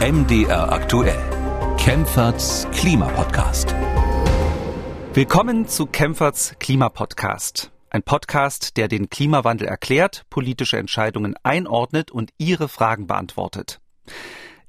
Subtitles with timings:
[0.00, 1.20] MDR aktuell.
[1.76, 3.74] Kempferts Klimapodcast.
[5.12, 7.70] Willkommen zu Kempferts Klimapodcast.
[7.90, 13.82] Ein Podcast, der den Klimawandel erklärt, politische Entscheidungen einordnet und Ihre Fragen beantwortet.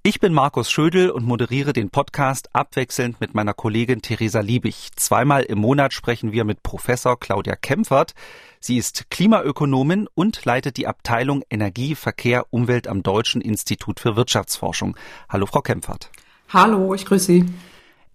[0.03, 4.89] Ich bin Markus Schödel und moderiere den Podcast abwechselnd mit meiner Kollegin Theresa Liebig.
[4.97, 8.15] Zweimal im Monat sprechen wir mit Professor Claudia Kempfert.
[8.63, 14.95] Sie ist Klimaökonomin und leitet die Abteilung Energie, Verkehr, Umwelt am Deutschen Institut für Wirtschaftsforschung.
[15.29, 16.11] Hallo, Frau Kempfert.
[16.49, 17.45] Hallo, ich grüße Sie.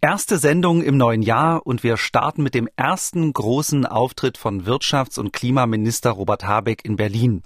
[0.00, 5.18] Erste Sendung im neuen Jahr und wir starten mit dem ersten großen Auftritt von Wirtschafts-
[5.18, 7.42] und Klimaminister Robert Habeck in Berlin.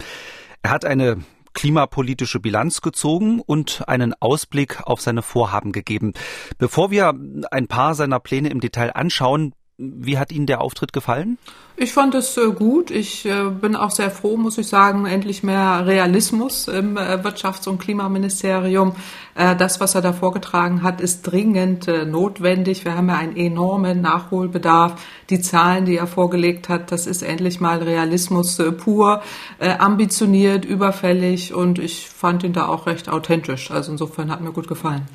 [0.60, 6.12] Er hat eine klimapolitische Bilanz gezogen und einen Ausblick auf seine Vorhaben gegeben.
[6.58, 7.14] Bevor wir
[7.50, 11.38] ein paar seiner Pläne im Detail anschauen, wie hat Ihnen der Auftritt gefallen?
[11.76, 12.90] Ich fand es äh, gut.
[12.90, 17.66] Ich äh, bin auch sehr froh, muss ich sagen, endlich mehr Realismus im äh, Wirtschafts-
[17.68, 18.94] und Klimaministerium.
[19.34, 22.84] Das, was er da vorgetragen hat, ist dringend notwendig.
[22.84, 25.00] Wir haben ja einen enormen Nachholbedarf.
[25.30, 29.22] Die Zahlen, die er vorgelegt hat, das ist endlich mal Realismus pur,
[29.58, 33.70] ambitioniert, überfällig und ich fand ihn da auch recht authentisch.
[33.70, 35.08] Also insofern hat mir gut gefallen.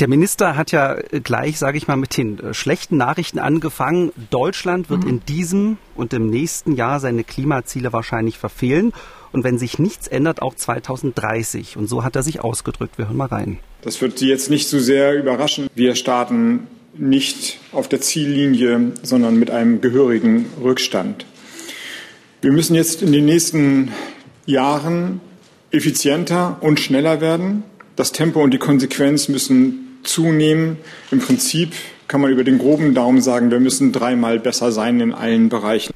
[0.00, 4.12] Der Minister hat ja gleich, sage ich mal, mit den äh, schlechten Nachrichten angefangen.
[4.30, 5.10] Deutschland wird mhm.
[5.10, 8.92] in diesem und im nächsten Jahr seine Klimaziele wahrscheinlich verfehlen.
[9.32, 11.76] Und wenn sich nichts ändert, auch 2030.
[11.76, 12.96] Und so hat er sich ausgedrückt.
[12.96, 13.58] Wir hören mal rein.
[13.82, 15.68] Das wird Sie jetzt nicht so sehr überraschen.
[15.74, 21.26] Wir starten nicht auf der Ziellinie, sondern mit einem gehörigen Rückstand.
[22.40, 23.90] Wir müssen jetzt in den nächsten
[24.46, 25.20] Jahren
[25.72, 27.64] effizienter und schneller werden.
[27.96, 30.78] Das Tempo und die Konsequenz müssen zunehmen.
[31.10, 31.72] Im Prinzip
[32.08, 35.92] kann man über den groben Daumen sagen, wir müssen dreimal besser sein in allen Bereichen.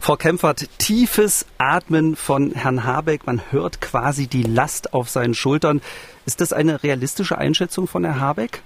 [0.00, 3.26] Frau Kempfert, tiefes Atmen von Herrn Habeck.
[3.26, 5.80] Man hört quasi die Last auf seinen Schultern.
[6.26, 8.62] Ist das eine realistische Einschätzung von Herrn Habeck?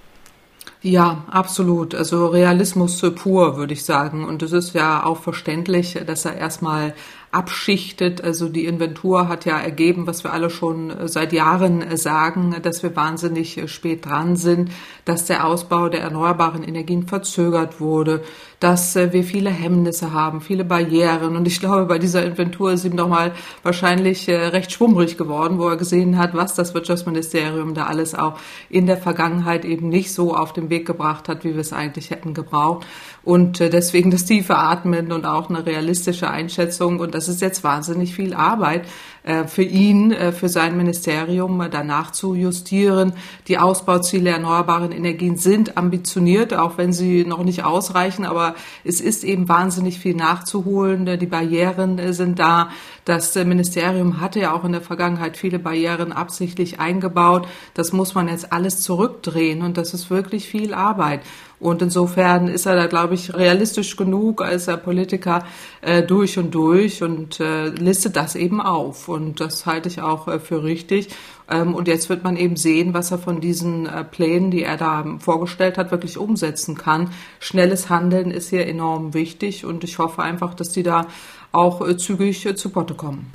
[0.81, 1.93] Ja, absolut.
[1.93, 4.25] Also Realismus pur, würde ich sagen.
[4.25, 6.93] Und es ist ja auch verständlich, dass er erstmal
[7.31, 8.23] abschichtet.
[8.23, 12.55] Also die Inventur hat ja ergeben, was wir alle schon äh, seit Jahren äh, sagen,
[12.61, 14.71] dass wir wahnsinnig äh, spät dran sind,
[15.05, 18.23] dass der Ausbau der erneuerbaren Energien verzögert wurde,
[18.59, 21.35] dass wir viele Hemmnisse haben, viele Barrieren.
[21.35, 23.31] Und ich glaube, bei dieser Inventur ist ihm doch mal
[23.63, 28.37] wahrscheinlich recht schwummrig geworden, wo er gesehen hat, was das Wirtschaftsministerium da alles auch
[28.69, 32.11] in der Vergangenheit eben nicht so auf den Weg gebracht hat, wie wir es eigentlich
[32.11, 32.85] hätten gebraucht.
[33.23, 36.99] Und deswegen das tiefe Atmen und auch eine realistische Einschätzung.
[36.99, 38.85] Und das ist jetzt wahnsinnig viel Arbeit
[39.18, 43.13] äh, für ihn, äh, für sein Ministerium danach zu justieren.
[43.47, 49.23] Die Ausbauziele erneuerbaren Energien sind ambitioniert, auch wenn sie noch nicht ausreichen, aber es ist
[49.23, 51.19] eben wahnsinnig viel nachzuholen.
[51.19, 52.69] Die Barrieren äh, sind da.
[53.05, 57.47] Das Ministerium hatte ja auch in der Vergangenheit viele Barrieren absichtlich eingebaut.
[57.73, 61.21] Das muss man jetzt alles zurückdrehen und das ist wirklich viel Arbeit.
[61.59, 65.45] Und insofern ist er da, glaube ich, realistisch genug als er Politiker
[65.81, 69.09] äh, durch und durch und äh, listet das eben auf.
[69.09, 71.09] Und das halte ich auch äh, für richtig.
[71.49, 74.77] Ähm, und jetzt wird man eben sehen, was er von diesen äh, Plänen, die er
[74.77, 77.11] da vorgestellt hat, wirklich umsetzen kann.
[77.39, 81.07] Schnelles Handeln ist hier enorm wichtig und ich hoffe einfach, dass die da
[81.51, 83.33] auch äh, zügig äh, zu Potte kommen.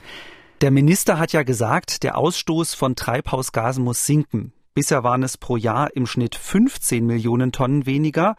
[0.62, 4.53] Der Minister hat ja gesagt, der Ausstoß von Treibhausgasen muss sinken.
[4.74, 8.34] Bisher waren es pro Jahr im Schnitt 15 Millionen Tonnen weniger.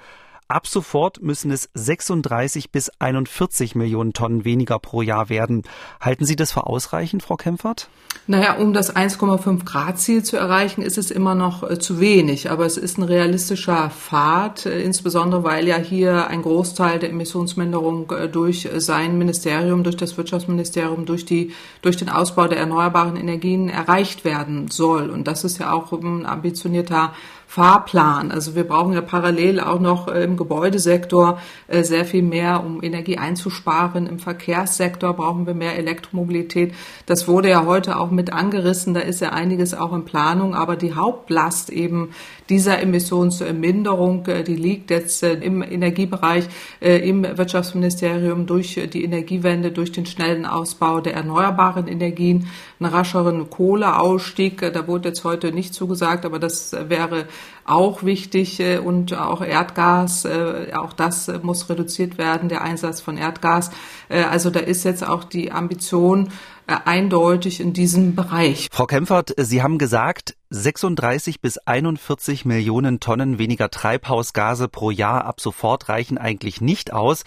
[0.47, 5.63] Ab sofort müssen es 36 bis 41 Millionen Tonnen weniger pro Jahr werden.
[6.00, 7.89] Halten Sie das für ausreichend, Frau Kempfert?
[8.28, 12.51] Naja, um das 1,5 Grad Ziel zu erreichen, ist es immer noch äh, zu wenig.
[12.51, 18.11] Aber es ist ein realistischer Pfad, äh, insbesondere weil ja hier ein Großteil der Emissionsminderung
[18.11, 23.67] äh, durch sein Ministerium, durch das Wirtschaftsministerium, durch die, durch den Ausbau der erneuerbaren Energien
[23.67, 25.09] erreicht werden soll.
[25.09, 27.13] Und das ist ja auch ein ambitionierter
[27.47, 28.31] Fahrplan.
[28.31, 32.83] Also wir brauchen ja parallel auch noch äh, im Gebäudesektor äh, sehr viel mehr, um
[32.83, 34.07] Energie einzusparen.
[34.07, 36.73] Im Verkehrssektor brauchen wir mehr Elektromobilität.
[37.05, 38.94] Das wurde ja heute auch mit angerissen.
[38.94, 40.55] Da ist ja einiges auch in Planung.
[40.55, 42.09] Aber die Hauptlast eben
[42.50, 46.46] dieser Emissionsminderung, äh, die liegt jetzt im Energiebereich,
[46.80, 52.47] im Wirtschaftsministerium durch die Energiewende, durch den schnellen Ausbau der erneuerbaren Energien,
[52.80, 54.62] einen rascheren Kohleausstieg.
[54.74, 57.26] Da wurde jetzt heute nicht zugesagt, aber das wäre
[57.66, 63.18] auch wichtig äh, und auch Erdgas, äh, auch das muss reduziert werden, der Einsatz von
[63.18, 63.72] Erdgas.
[64.08, 66.30] Äh, also da ist jetzt auch die Ambition
[66.67, 68.70] eindeutig in diesem Bereich.
[68.72, 75.41] Frau Kempfert, Sie haben gesagt, 36 bis 41 Millionen Tonnen weniger Treibhausgase pro Jahr ab
[75.41, 77.23] sofort reichen eigentlich nicht aus.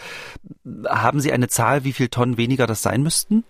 [0.87, 3.45] Haben Sie eine Zahl, wie viel Tonnen weniger das sein müssten?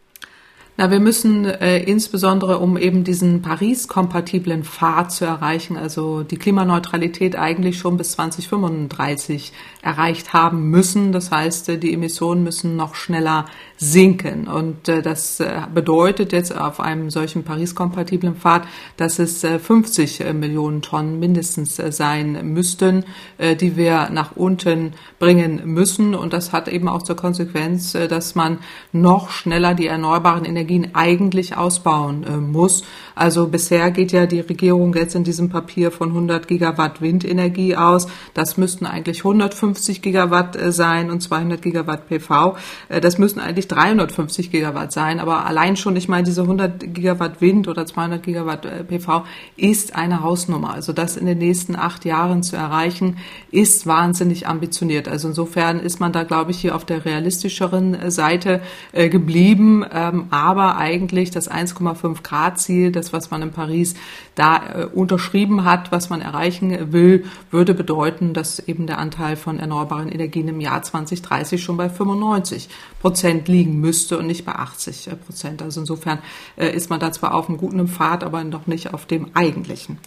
[0.80, 7.34] Na, wir müssen äh, insbesondere, um eben diesen Paris-kompatiblen Pfad zu erreichen, also die Klimaneutralität
[7.34, 9.52] eigentlich schon bis 2035
[9.82, 11.10] erreicht haben müssen.
[11.10, 13.46] Das heißt, äh, die Emissionen müssen noch schneller
[13.76, 14.46] sinken.
[14.46, 18.62] Und äh, das äh, bedeutet jetzt auf einem solchen Paris-kompatiblen Pfad,
[18.96, 23.04] dass es äh, 50 äh, Millionen Tonnen mindestens sein müssten,
[23.38, 26.14] äh, die wir nach unten bringen müssen.
[26.14, 28.58] Und das hat eben auch zur Konsequenz, dass man
[28.92, 32.85] noch schneller die erneuerbaren Energien eigentlich ausbauen äh, muss.
[33.15, 38.06] Also bisher geht ja die Regierung jetzt in diesem Papier von 100 Gigawatt Windenergie aus.
[38.35, 42.56] Das müssten eigentlich 150 Gigawatt äh, sein und 200 Gigawatt PV.
[42.88, 47.41] Äh, das müssen eigentlich 350 Gigawatt sein, aber allein schon, ich meine, diese 100 Gigawatt
[47.41, 49.25] Wind oder 200 Gigawatt äh, PV
[49.56, 50.75] ist eine Hausnummer.
[50.75, 53.17] Also das in den nächsten acht Jahren zu erreichen,
[53.50, 55.09] ist wahnsinnig ambitioniert.
[55.09, 58.61] Also insofern ist man da, glaube ich, hier auf der realistischeren äh, Seite
[58.93, 59.85] äh, geblieben.
[59.93, 63.94] Ähm, aber eigentlich das 1,5 Grad Ziel, das, was man in Paris
[64.34, 70.08] da unterschrieben hat, was man erreichen will, würde bedeuten, dass eben der Anteil von erneuerbaren
[70.08, 72.69] Energien im Jahr 2030 schon bei 95
[73.00, 75.62] Prozent liegen müsste und nicht bei 80 Prozent.
[75.62, 76.19] Also insofern
[76.56, 79.99] äh, ist man da zwar auf einem guten Pfad, aber noch nicht auf dem eigentlichen.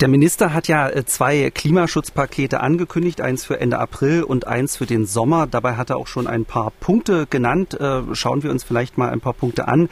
[0.00, 4.86] Der Minister hat ja äh, zwei Klimaschutzpakete angekündigt, eins für Ende April und eins für
[4.86, 5.48] den Sommer.
[5.48, 7.74] Dabei hat er auch schon ein paar Punkte genannt.
[7.74, 9.88] Äh, schauen wir uns vielleicht mal ein paar Punkte an.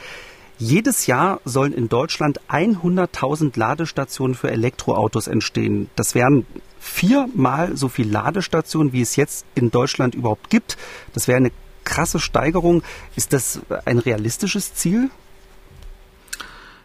[0.59, 5.89] Jedes Jahr sollen in Deutschland 100.000 Ladestationen für Elektroautos entstehen.
[5.97, 6.45] Das wären
[6.79, 10.77] viermal so viel Ladestationen, wie es jetzt in Deutschland überhaupt gibt.
[11.13, 11.51] Das wäre eine
[11.83, 12.81] krasse Steigerung.
[13.17, 15.09] Ist das ein realistisches Ziel?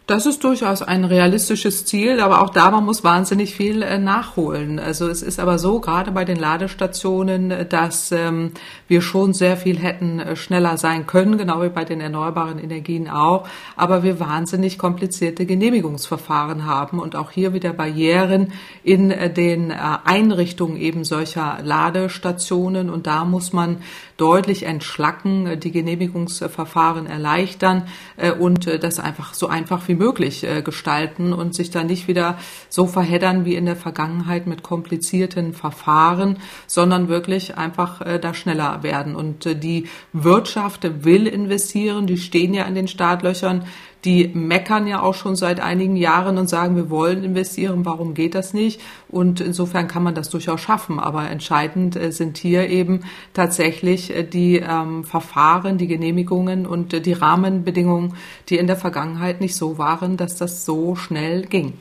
[0.05, 4.77] Das ist durchaus ein realistisches Ziel, aber auch da man muss wahnsinnig viel äh, nachholen.
[4.77, 8.51] Also es ist aber so, gerade bei den Ladestationen, dass ähm,
[8.89, 13.09] wir schon sehr viel hätten äh, schneller sein können, genau wie bei den erneuerbaren Energien
[13.09, 13.47] auch,
[13.77, 18.51] aber wir wahnsinnig komplizierte Genehmigungsverfahren haben und auch hier wieder Barrieren
[18.83, 23.77] in äh, den äh, Einrichtungen eben solcher Ladestationen und da muss man
[24.17, 27.87] deutlich entschlacken, äh, die Genehmigungsverfahren erleichtern
[28.17, 32.37] äh, und äh, das einfach so einfach wie möglich gestalten und sich da nicht wieder
[32.69, 36.37] so verheddern wie in der Vergangenheit mit komplizierten Verfahren,
[36.67, 39.15] sondern wirklich einfach da schneller werden.
[39.15, 43.65] Und die Wirtschaft will investieren, die stehen ja in den Startlöchern
[44.05, 48.35] die meckern ja auch schon seit einigen Jahren und sagen, wir wollen investieren, warum geht
[48.35, 48.81] das nicht?
[49.09, 50.99] Und insofern kann man das durchaus schaffen.
[50.99, 53.01] Aber entscheidend äh, sind hier eben
[53.33, 58.15] tatsächlich äh, die ähm, Verfahren, die Genehmigungen und äh, die Rahmenbedingungen,
[58.49, 61.73] die in der Vergangenheit nicht so waren, dass das so schnell ging.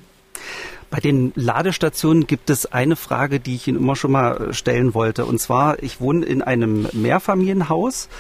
[0.91, 5.25] Bei den Ladestationen gibt es eine Frage, die ich Ihnen immer schon mal stellen wollte.
[5.25, 8.11] Und zwar, ich wohne in einem Mehrfamilienhaus.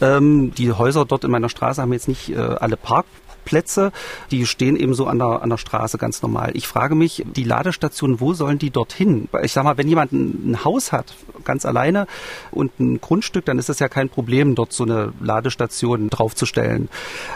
[0.00, 3.04] Ähm, die Häuser dort in meiner Straße haben jetzt nicht äh, alle Park
[3.50, 3.90] Plätze,
[4.30, 6.52] die stehen eben so an der, an der Straße ganz normal.
[6.54, 9.28] Ich frage mich, die Ladestationen, wo sollen die dorthin?
[9.42, 12.06] Ich sag mal, wenn jemand ein, ein Haus hat, ganz alleine
[12.52, 16.88] und ein Grundstück, dann ist es ja kein Problem, dort so eine Ladestation draufzustellen.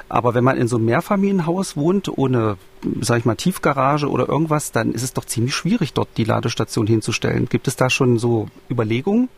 [0.09, 2.59] Aber wenn man in so einem Mehrfamilienhaus wohnt, ohne,
[3.01, 6.87] sag ich mal, Tiefgarage oder irgendwas, dann ist es doch ziemlich schwierig, dort die Ladestation
[6.87, 7.49] hinzustellen.
[7.49, 9.29] Gibt es da schon so Überlegungen?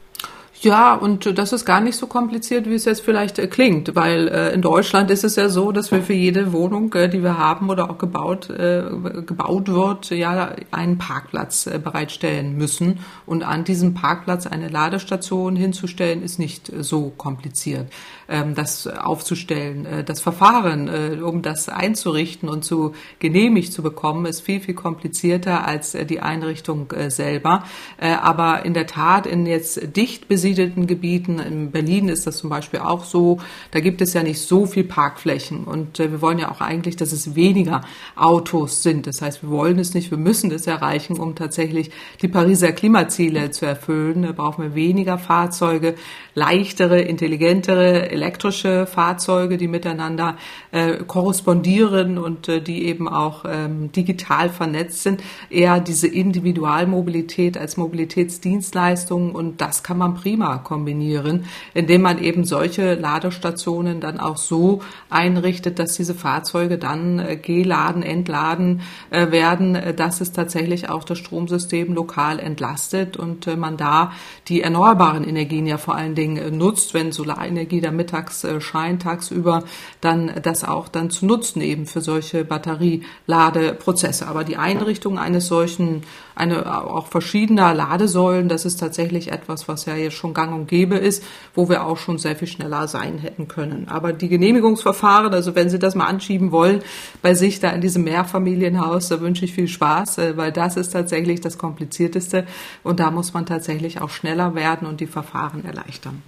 [0.61, 4.29] Ja, und das ist gar nicht so kompliziert, wie es jetzt vielleicht äh, klingt, weil
[4.29, 7.39] äh, in Deutschland ist es ja so, dass wir für jede Wohnung, äh, die wir
[7.39, 8.85] haben oder auch gebaut, äh,
[9.27, 13.01] gebaut wird, ja einen Parkplatz äh, bereitstellen müssen.
[13.27, 17.93] Und an diesem Parkplatz eine Ladestation hinzustellen, ist nicht äh, so kompliziert.
[18.29, 24.61] Ähm, das aufzustellen, das Verfahren, um das einzurichten und zu genehmigt zu bekommen, ist viel,
[24.61, 27.65] viel komplizierter als die Einrichtung selber.
[27.99, 32.81] aber in der Tat in jetzt dicht besiedelten Gebieten, in Berlin ist das zum Beispiel
[32.81, 33.39] auch so,
[33.71, 36.97] da gibt es ja nicht so viel Parkflächen und äh, wir wollen ja auch eigentlich,
[36.97, 37.83] dass es weniger
[38.15, 39.07] Autos sind.
[39.07, 41.91] Das heißt, wir wollen es nicht, wir müssen es erreichen, um tatsächlich
[42.23, 44.23] die Pariser Klimaziele zu erfüllen.
[44.23, 45.95] Da brauchen wir weniger Fahrzeuge,
[46.37, 50.37] leichtere, intelligentere elektrische Fahrzeuge, die miteinander
[50.71, 55.23] äh, korrespondieren und äh, die eben auch ähm, digital vernetzt sind.
[55.49, 62.97] Eher diese Individualmobilität als Mobilitätsdienstleistung und das kann man prima kombinieren, indem man eben solche
[62.97, 69.95] Ladestationen dann auch so einrichtet, dass diese Fahrzeuge dann äh, geladen, entladen äh, werden, äh,
[69.95, 74.13] dass es tatsächlich auch das Stromsystem lokal entlastet und man da
[74.49, 79.63] die erneuerbaren Energien ja vor allen Dingen Ding nutzt, wenn Solarenergie da mittags scheint, tagsüber,
[80.01, 84.27] dann das auch dann zu nutzen eben für solche Batterieladeprozesse.
[84.27, 86.03] Aber die Einrichtung eines solchen,
[86.37, 90.97] eine auch verschiedener Ladesäulen, das ist tatsächlich etwas, was ja jetzt schon gang und gäbe
[90.97, 91.25] ist,
[91.55, 93.89] wo wir auch schon sehr viel schneller sein hätten können.
[93.89, 96.83] Aber die Genehmigungsverfahren, also wenn Sie das mal anschieben wollen,
[97.23, 100.91] bei sich da in diesem Mehrfamilienhaus, da wünsche ich viel Spaß, äh, weil das ist
[100.91, 102.47] tatsächlich das Komplizierteste
[102.83, 106.23] und da muss man tatsächlich auch schneller werden und die Verfahren erleichtern.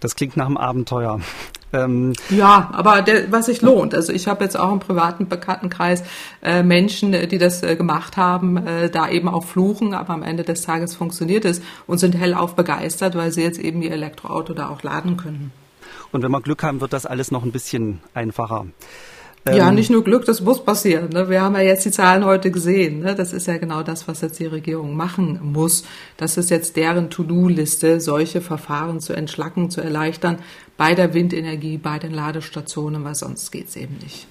[0.00, 1.20] Das klingt nach einem Abenteuer.
[1.74, 3.94] Ähm ja, aber der, was sich lohnt.
[3.94, 6.02] Also ich habe jetzt auch im privaten Bekanntenkreis
[6.42, 10.22] äh, Menschen, äh, die das äh, gemacht haben, äh, da eben auch fluchen, aber am
[10.22, 14.52] Ende des Tages funktioniert es und sind hellauf begeistert, weil sie jetzt eben ihr Elektroauto
[14.52, 15.50] da auch laden können.
[16.10, 18.66] Und wenn wir Glück haben, wird das alles noch ein bisschen einfacher.
[19.44, 21.08] Ja, ähm, nicht nur Glück, das muss passieren.
[21.08, 21.28] Ne?
[21.28, 23.00] Wir haben ja jetzt die Zahlen heute gesehen.
[23.00, 23.14] Ne?
[23.14, 25.84] Das ist ja genau das, was jetzt die Regierung machen muss.
[26.16, 30.38] Das ist jetzt deren To-Do-Liste, solche Verfahren zu entschlacken, zu erleichtern
[30.76, 34.28] bei der Windenergie, bei den Ladestationen, weil sonst geht's eben nicht.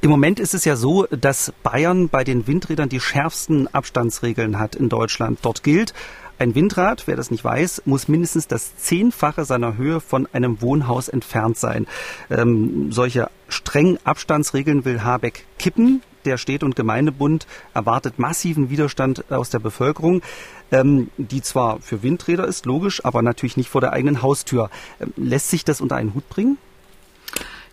[0.00, 4.74] Im Moment ist es ja so, dass Bayern bei den Windrädern die schärfsten Abstandsregeln hat
[4.74, 5.38] in Deutschland.
[5.42, 5.94] Dort gilt,
[6.38, 11.08] ein Windrad, wer das nicht weiß, muss mindestens das Zehnfache seiner Höhe von einem Wohnhaus
[11.08, 11.86] entfernt sein.
[12.30, 16.02] Ähm, solche strengen Abstandsregeln will Habeck kippen.
[16.24, 20.22] Der Städte- und Gemeindebund erwartet massiven Widerstand aus der Bevölkerung,
[20.70, 24.70] ähm, die zwar für Windräder ist, logisch, aber natürlich nicht vor der eigenen Haustür.
[25.00, 26.58] Ähm, lässt sich das unter einen Hut bringen?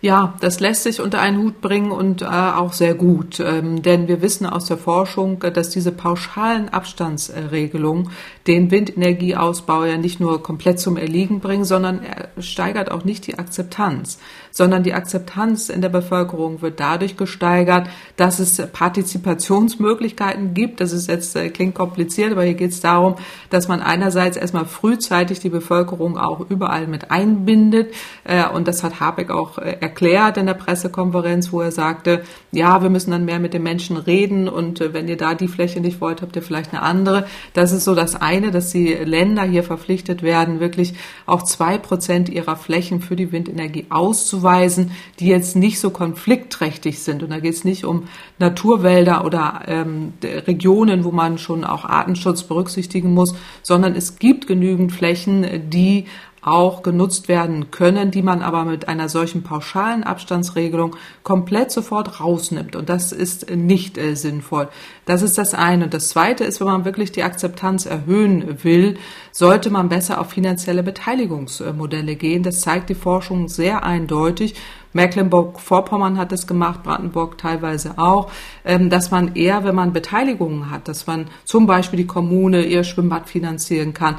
[0.02, 4.08] Ja, das lässt sich unter einen Hut bringen und äh, auch sehr gut, ähm, denn
[4.08, 8.08] wir wissen aus der Forschung, äh, dass diese pauschalen Abstandsregelungen
[8.46, 13.38] den Windenergieausbau ja nicht nur komplett zum Erliegen bringen, sondern er steigert auch nicht die
[13.38, 14.18] Akzeptanz,
[14.50, 20.80] sondern die Akzeptanz in der Bevölkerung wird dadurch gesteigert, dass es Partizipationsmöglichkeiten gibt.
[20.80, 23.16] Das ist jetzt äh, klingt kompliziert, aber hier geht es darum,
[23.50, 27.92] dass man einerseits erstmal frühzeitig die Bevölkerung auch überall mit einbindet
[28.24, 32.80] äh, und das hat Habeck auch äh, erklärt in der Pressekonferenz, wo er sagte, ja,
[32.80, 35.80] wir müssen dann mehr mit den Menschen reden und äh, wenn ihr da die Fläche
[35.80, 37.26] nicht wollt, habt ihr vielleicht eine andere.
[37.54, 40.94] Das ist so das eine, dass die Länder hier verpflichtet werden, wirklich
[41.26, 47.24] auch zwei Prozent ihrer Flächen für die Windenergie auszuweisen, die jetzt nicht so konfliktträchtig sind.
[47.24, 48.04] Und da geht es nicht um
[48.38, 54.92] Naturwälder oder ähm, Regionen, wo man schon auch Artenschutz berücksichtigen muss, sondern es gibt genügend
[54.92, 56.06] Flächen, die
[56.42, 62.76] auch genutzt werden können, die man aber mit einer solchen pauschalen Abstandsregelung komplett sofort rausnimmt.
[62.76, 64.68] Und das ist nicht äh, sinnvoll.
[65.04, 65.84] Das ist das eine.
[65.84, 68.96] Und das zweite ist, wenn man wirklich die Akzeptanz erhöhen will,
[69.32, 72.42] sollte man besser auf finanzielle Beteiligungsmodelle gehen.
[72.42, 74.54] Das zeigt die Forschung sehr eindeutig.
[74.92, 78.30] Mecklenburg-Vorpommern hat es gemacht, Brandenburg teilweise auch,
[78.64, 82.82] ähm, dass man eher, wenn man Beteiligungen hat, dass man zum Beispiel die Kommune ihr
[82.82, 84.16] Schwimmbad finanzieren kann,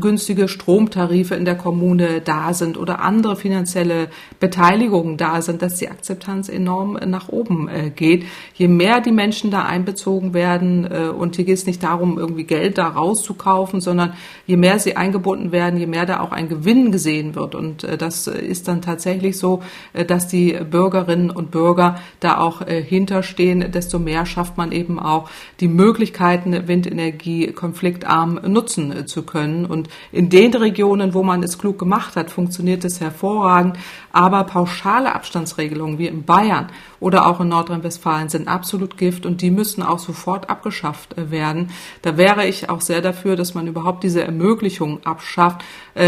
[0.00, 4.08] günstige Stromtarife in der Kommune da sind oder andere finanzielle
[4.40, 8.24] Beteiligungen da sind, dass die Akzeptanz enorm nach oben äh, geht.
[8.54, 12.44] Je mehr die Menschen da einbezogen werden, äh, und hier geht es nicht darum, irgendwie
[12.44, 14.14] Geld da rauszukaufen, sondern
[14.46, 17.54] je mehr sie eingebunden werden, je mehr da auch ein Gewinn gesehen wird.
[17.54, 19.62] Und äh, das ist dann tatsächlich so,
[20.06, 25.28] dass die Bürgerinnen und Bürger da auch hinterstehen, desto mehr schafft man eben auch
[25.60, 29.67] die Möglichkeiten, Windenergie konfliktarm nutzen zu können.
[29.70, 33.76] Und in den Regionen, wo man es klug gemacht hat, funktioniert es hervorragend.
[34.12, 36.68] Aber pauschale Abstandsregelungen wie in Bayern
[37.00, 41.70] oder auch in Nordrhein-Westfalen sind absolut Gift und die müssen auch sofort abgeschafft werden.
[42.02, 45.64] Da wäre ich auch sehr dafür, dass man überhaupt diese Ermöglichung abschafft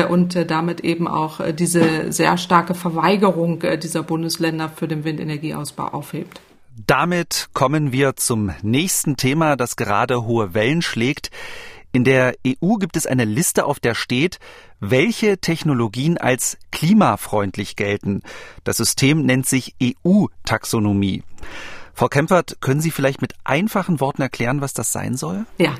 [0.09, 6.41] und damit eben auch diese sehr starke Verweigerung dieser Bundesländer für den Windenergieausbau aufhebt.
[6.87, 11.31] Damit kommen wir zum nächsten Thema, das gerade hohe Wellen schlägt.
[11.93, 14.39] In der EU gibt es eine Liste, auf der steht,
[14.79, 18.23] welche Technologien als klimafreundlich gelten.
[18.63, 21.25] Das System nennt sich EU-Taxonomie.
[21.93, 25.47] Frau Kempfert, können Sie vielleicht mit einfachen Worten erklären, was das sein soll?
[25.59, 25.75] Ja.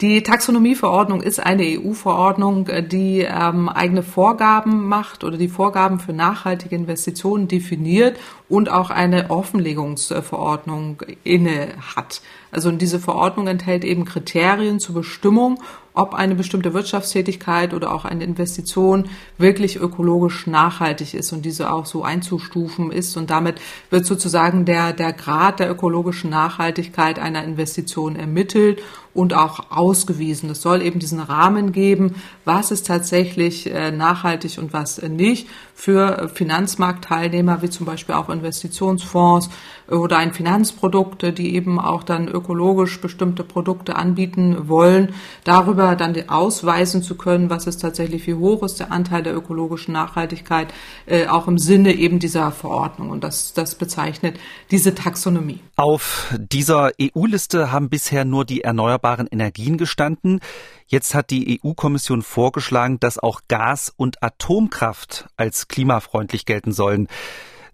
[0.00, 6.74] Die Taxonomieverordnung ist eine EU-Verordnung, die ähm, eigene Vorgaben macht oder die Vorgaben für nachhaltige
[6.74, 12.22] Investitionen definiert und auch eine Offenlegungsverordnung inne hat.
[12.50, 15.60] Also diese Verordnung enthält eben Kriterien zur Bestimmung
[15.94, 19.08] ob eine bestimmte Wirtschaftstätigkeit oder auch eine Investition
[19.38, 23.16] wirklich ökologisch nachhaltig ist und diese auch so einzustufen ist.
[23.16, 23.60] Und damit
[23.90, 28.82] wird sozusagen der, der Grad der ökologischen Nachhaltigkeit einer Investition ermittelt
[29.14, 30.50] und auch ausgewiesen.
[30.50, 36.28] Es soll eben diesen Rahmen geben, was ist tatsächlich äh, nachhaltig und was nicht für
[36.34, 39.48] Finanzmarktteilnehmer, wie zum Beispiel auch Investitionsfonds,
[39.88, 45.14] oder ein Finanzprodukt, die eben auch dann ökologisch bestimmte Produkte anbieten wollen,
[45.44, 49.92] darüber dann ausweisen zu können, was ist tatsächlich, wie hoch ist der Anteil der ökologischen
[49.92, 50.72] Nachhaltigkeit,
[51.06, 53.10] äh, auch im Sinne eben dieser Verordnung.
[53.10, 54.38] Und das, das bezeichnet
[54.70, 55.60] diese Taxonomie.
[55.76, 60.40] Auf dieser EU-Liste haben bisher nur die erneuerbaren Energien gestanden.
[60.86, 67.08] Jetzt hat die EU-Kommission vorgeschlagen, dass auch Gas und Atomkraft als klimafreundlich gelten sollen.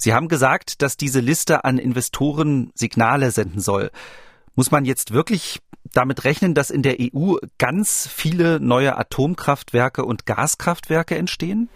[0.03, 3.91] Sie haben gesagt, dass diese Liste an Investoren Signale senden soll.
[4.61, 5.63] Muss man jetzt wirklich
[5.93, 11.69] damit rechnen, dass in der EU ganz viele neue Atomkraftwerke und Gaskraftwerke entstehen?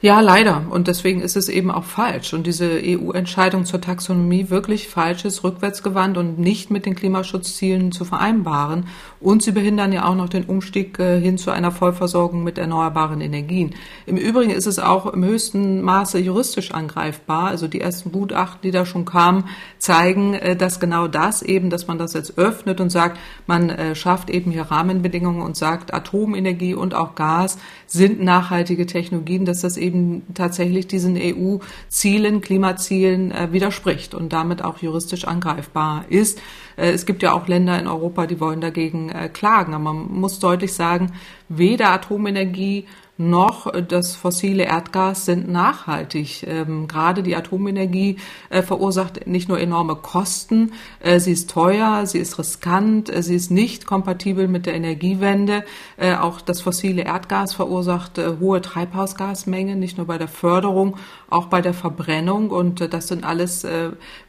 [0.00, 0.66] Ja, leider.
[0.70, 2.32] Und deswegen ist es eben auch falsch.
[2.32, 8.04] Und diese EU-Entscheidung zur Taxonomie wirklich falsch ist, rückwärtsgewandt und nicht mit den Klimaschutzzielen zu
[8.04, 8.86] vereinbaren.
[9.20, 13.20] Und sie behindern ja auch noch den Umstieg äh, hin zu einer Vollversorgung mit erneuerbaren
[13.20, 13.74] Energien.
[14.06, 17.48] Im Übrigen ist es auch im höchsten Maße juristisch angreifbar.
[17.48, 19.44] Also die ersten Gutachten, die da schon kamen,
[19.78, 23.94] zeigen, äh, dass genau das eben, dass man das jetzt öffnet und sagt, man äh,
[23.94, 29.76] schafft eben hier Rahmenbedingungen und sagt, Atomenergie und auch Gas sind nachhaltige Technologien, dass das
[29.76, 36.38] eben tatsächlich diesen EU-Zielen, Klimazielen äh, widerspricht und damit auch juristisch angreifbar ist.
[36.76, 39.74] Äh, es gibt ja auch Länder in Europa, die wollen dagegen äh, klagen.
[39.74, 41.12] Aber man muss deutlich sagen,
[41.48, 42.86] weder Atomenergie
[43.18, 46.46] noch das fossile Erdgas sind nachhaltig.
[46.46, 48.16] Ähm, gerade die Atomenergie
[48.48, 53.34] äh, verursacht nicht nur enorme Kosten, äh, sie ist teuer, sie ist riskant, äh, sie
[53.34, 55.64] ist nicht kompatibel mit der Energiewende.
[55.96, 60.96] Äh, auch das fossile Erdgas verursacht äh, hohe Treibhausgasmengen, nicht nur bei der Förderung,
[61.30, 62.50] auch bei der Verbrennung.
[62.50, 63.66] Und äh, das sind alles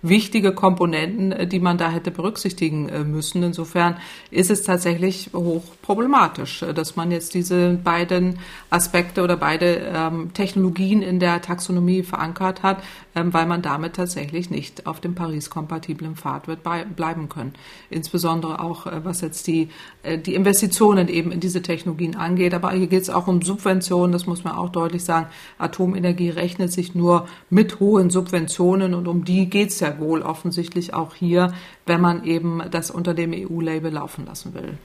[0.02, 3.44] wichtige Komponenten, die man da hätte berücksichtigen müssen.
[3.44, 3.98] Insofern
[4.32, 8.40] ist es tatsächlich hoch problematisch, dass man jetzt diese beiden
[8.70, 12.84] Aspekte oder beide ähm, Technologien in der Taxonomie verankert hat,
[13.16, 16.60] ähm, weil man damit tatsächlich nicht auf dem Paris-kompatiblen Pfad wird
[16.96, 17.54] bleiben können.
[17.90, 19.70] Insbesondere auch, äh, was jetzt die,
[20.04, 22.54] äh, die Investitionen eben in diese Technologien angeht.
[22.54, 25.28] Aber hier geht es auch um Subventionen, das muss man auch deutlich sagen.
[25.58, 30.94] Atomenergie rechnet sich nur mit hohen Subventionen und um die geht es ja wohl offensichtlich
[30.94, 31.54] auch hier,
[31.86, 34.78] wenn man eben das unter dem EU-Label laufen lassen will.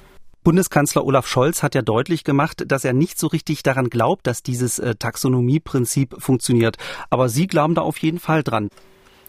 [0.45, 4.43] Bundeskanzler Olaf Scholz hat ja deutlich gemacht, dass er nicht so richtig daran glaubt, dass
[4.43, 6.77] dieses äh, Taxonomieprinzip funktioniert.
[7.09, 8.69] Aber Sie glauben da auf jeden Fall dran.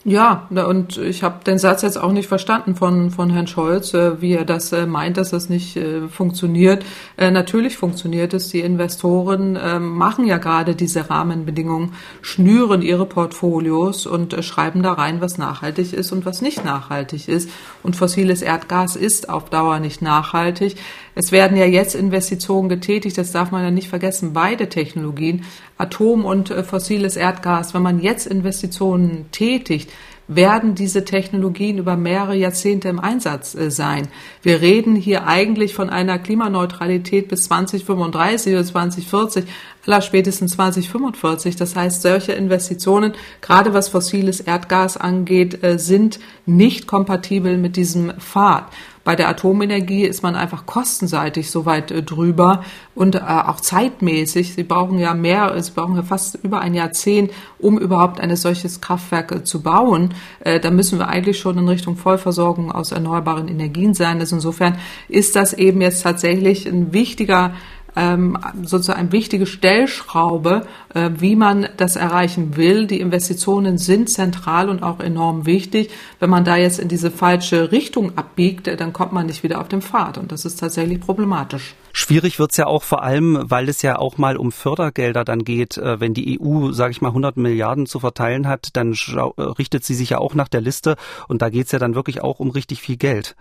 [0.08, 4.22] Ja, und ich habe den Satz jetzt auch nicht verstanden von, von Herrn Scholz, äh,
[4.22, 6.86] wie er das äh, meint, dass das nicht äh, funktioniert.
[7.18, 8.50] Natürlich funktioniert es.
[8.50, 15.22] Die Investoren ähm, machen ja gerade diese Rahmenbedingungen, schnüren ihre Portfolios und schreiben da rein,
[15.22, 17.50] was nachhaltig ist und was nicht nachhaltig ist.
[17.82, 20.76] Und fossiles Erdgas ist auf Dauer nicht nachhaltig.
[21.16, 25.46] Es werden ja jetzt Investitionen getätigt, das darf man ja nicht vergessen, beide Technologien,
[25.78, 27.74] Atom und äh, fossiles Erdgas.
[27.74, 29.90] Wenn man jetzt Investitionen tätigt,
[30.28, 34.08] werden diese Technologien über mehrere Jahrzehnte im Einsatz äh, sein.
[34.42, 39.46] Wir reden hier eigentlich von einer Klimaneutralität bis 2035 oder 2040,
[39.88, 41.56] aller spätestens 2045.
[41.56, 48.14] Das heißt, solche Investitionen, gerade was fossiles Erdgas angeht, äh, sind nicht kompatibel mit diesem
[48.20, 48.66] Pfad.
[49.04, 52.64] Bei der Atomenergie ist man einfach kostenseitig so weit äh, drüber
[52.96, 54.56] und äh, auch zeitmäßig.
[54.56, 58.82] Sie brauchen ja mehr, sie brauchen ja fast über ein Jahrzehnt, um überhaupt ein solches
[58.82, 60.14] Kraftwerk zu bauen.
[60.44, 64.20] Da müssen wir eigentlich schon in Richtung Vollversorgung aus erneuerbaren Energien sein.
[64.20, 67.54] Also insofern ist das eben jetzt tatsächlich ein wichtiger
[67.96, 72.88] ähm, sozusagen eine wichtige Stellschraube, äh, wie man das erreichen will.
[72.88, 75.90] Die Investitionen sind zentral und auch enorm wichtig.
[76.20, 79.68] Wenn man da jetzt in diese falsche Richtung abbiegt, dann kommt man nicht wieder auf
[79.68, 81.76] den Pfad und das ist tatsächlich problematisch.
[81.94, 85.78] Schwierig wird's ja auch vor allem, weil es ja auch mal um Fördergelder dann geht.
[85.78, 89.86] Äh, wenn die EU, sage ich mal, 100 Milliarden zu verteilen hat, dann äh, richtet
[89.86, 90.98] sie sich ja auch nach der Liste
[91.30, 93.36] und da geht's ja dann wirklich auch um richtig viel Geld.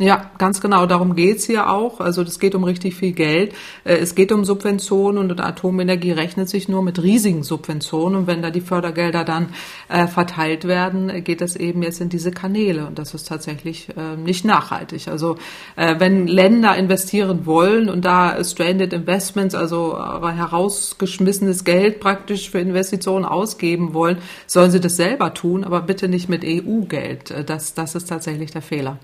[0.00, 0.86] Ja, ganz genau.
[0.86, 2.00] Darum geht's hier auch.
[2.00, 3.54] Also es geht um richtig viel Geld.
[3.84, 8.18] Äh, es geht um Subventionen und Atomenergie rechnet sich nur mit riesigen Subventionen.
[8.18, 9.50] Und wenn da die Fördergelder dann
[9.88, 12.88] äh, verteilt werden, geht das eben jetzt in diese Kanäle.
[12.88, 15.06] Und das ist tatsächlich äh, nicht nachhaltig.
[15.06, 15.36] Also
[15.76, 23.24] äh, wenn Länder investieren wollen und da Stranded Investments, also herausgeschmissenes Geld praktisch für Investitionen
[23.24, 27.30] ausgeben wollen, sollen sie das selber tun, aber bitte nicht mit EU-Geld.
[27.30, 28.98] Äh, das, das ist tatsächlich der Fehler.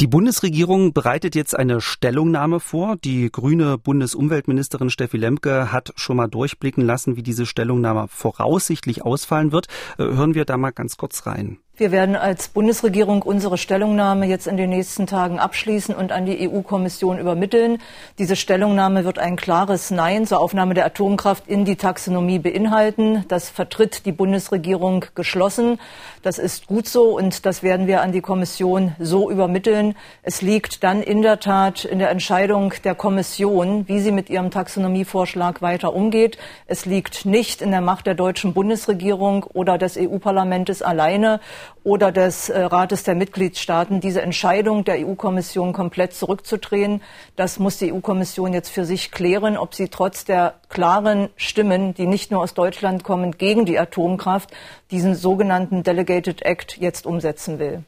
[0.00, 2.96] Die Bundesregierung bereitet jetzt eine Stellungnahme vor.
[2.96, 9.52] Die grüne Bundesumweltministerin Steffi Lemke hat schon mal durchblicken lassen, wie diese Stellungnahme voraussichtlich ausfallen
[9.52, 9.66] wird.
[9.98, 11.58] Äh, hören wir da mal ganz kurz rein.
[11.80, 16.46] Wir werden als Bundesregierung unsere Stellungnahme jetzt in den nächsten Tagen abschließen und an die
[16.46, 17.78] EU-Kommission übermitteln.
[18.18, 23.24] Diese Stellungnahme wird ein klares Nein zur Aufnahme der Atomkraft in die Taxonomie beinhalten.
[23.28, 25.80] Das vertritt die Bundesregierung geschlossen.
[26.22, 29.94] Das ist gut so und das werden wir an die Kommission so übermitteln.
[30.22, 34.50] Es liegt dann in der Tat in der Entscheidung der Kommission, wie sie mit ihrem
[34.50, 36.36] Taxonomievorschlag weiter umgeht.
[36.66, 41.40] Es liegt nicht in der Macht der deutschen Bundesregierung oder des EU-Parlaments alleine
[41.82, 47.02] oder des äh, Rates der Mitgliedstaaten, diese Entscheidung der EU-Kommission komplett zurückzudrehen.
[47.36, 52.06] Das muss die EU-Kommission jetzt für sich klären, ob sie trotz der klaren Stimmen, die
[52.06, 54.50] nicht nur aus Deutschland kommen, gegen die Atomkraft,
[54.90, 57.84] diesen sogenannten Delegated Act jetzt umsetzen will.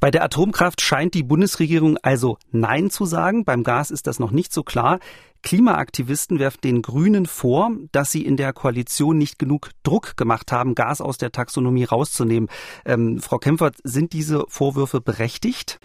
[0.00, 3.44] Bei der Atomkraft scheint die Bundesregierung also Nein zu sagen.
[3.44, 4.98] Beim Gas ist das noch nicht so klar.
[5.42, 10.74] Klimaaktivisten werfen den Grünen vor, dass sie in der Koalition nicht genug Druck gemacht haben,
[10.74, 12.48] Gas aus der Taxonomie rauszunehmen.
[12.86, 15.78] Ähm, Frau Kempfert, sind diese Vorwürfe berechtigt?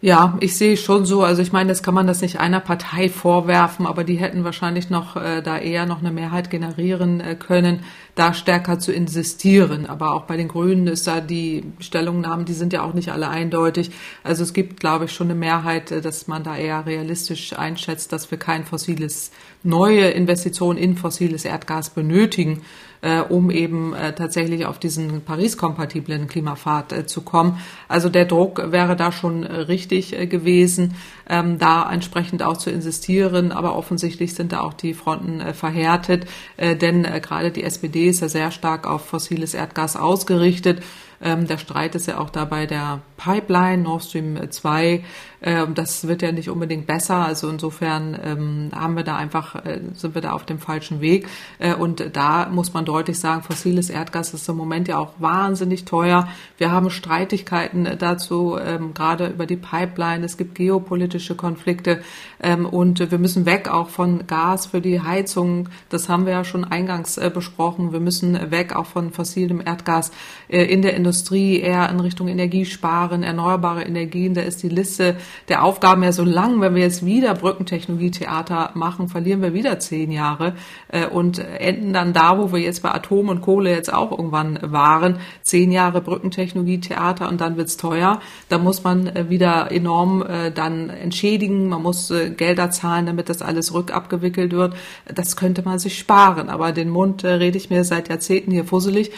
[0.00, 1.24] Ja, ich sehe schon so.
[1.24, 4.90] Also ich meine, das kann man das nicht einer Partei vorwerfen, aber die hätten wahrscheinlich
[4.90, 7.80] noch äh, da eher noch eine Mehrheit generieren äh, können,
[8.18, 9.86] da stärker zu insistieren.
[9.86, 13.28] Aber auch bei den Grünen ist da die Stellungnahmen, die sind ja auch nicht alle
[13.28, 13.92] eindeutig.
[14.24, 18.12] Also es gibt, glaube ich, schon eine Mehrheit, äh, dass man da eher realistisch einschätzt,
[18.12, 19.30] dass wir kein fossiles
[19.62, 22.62] neue Investitionen in fossiles Erdgas benötigen,
[23.00, 27.60] äh, um eben äh, tatsächlich auf diesen Paris-kompatiblen Klimapfad äh, zu kommen.
[27.86, 30.94] Also der Druck wäre da schon richtig äh, gewesen,
[31.28, 33.52] ähm, da entsprechend auch zu insistieren.
[33.52, 36.26] Aber offensichtlich sind da auch die Fronten äh, verhärtet,
[36.58, 40.82] denn gerade die SPD ist ja sehr stark auf fossiles Erdgas ausgerichtet.
[41.20, 45.04] Ähm, der Streit ist ja auch da bei der Pipeline Nord Stream 2.
[45.42, 47.16] Ähm, das wird ja nicht unbedingt besser.
[47.16, 51.28] Also insofern ähm, haben wir da einfach, äh, sind wir da auf dem falschen Weg.
[51.58, 55.84] Äh, und da muss man deutlich sagen, fossiles Erdgas ist im Moment ja auch wahnsinnig
[55.84, 56.28] teuer.
[56.56, 60.24] Wir haben Streitigkeiten dazu, ähm, gerade über die Pipeline.
[60.24, 62.02] Es gibt geopolitische Konflikte
[62.42, 65.68] ähm, und wir müssen weg auch von Gas für die Heizung.
[65.88, 67.92] Das haben wir ja schon eingangs äh, besprochen.
[67.92, 70.10] Wir müssen weg auch von fossilem Erdgas
[70.48, 74.34] äh, in der Industrie eher in Richtung Energiesparen, erneuerbare Energien.
[74.34, 75.16] Da ist die Liste
[75.48, 76.60] der Aufgaben ja so lang.
[76.60, 80.54] Wenn wir jetzt wieder Brückentechnologietheater machen, verlieren wir wieder zehn Jahre
[80.88, 84.58] äh, und enden dann da, wo wir jetzt bei Atom und Kohle jetzt auch irgendwann
[84.62, 85.18] waren.
[85.42, 88.20] Zehn Jahre Brückentechnologietheater und dann wird's teuer.
[88.48, 91.68] Da muss man äh, wieder enorm äh, dann entschädigen.
[91.68, 94.74] Man muss Gelder zahlen, damit das alles rückabgewickelt wird.
[95.12, 96.48] Das könnte man sich sparen.
[96.48, 99.10] Aber den Mund rede ich mir seit Jahrzehnten hier fusselig.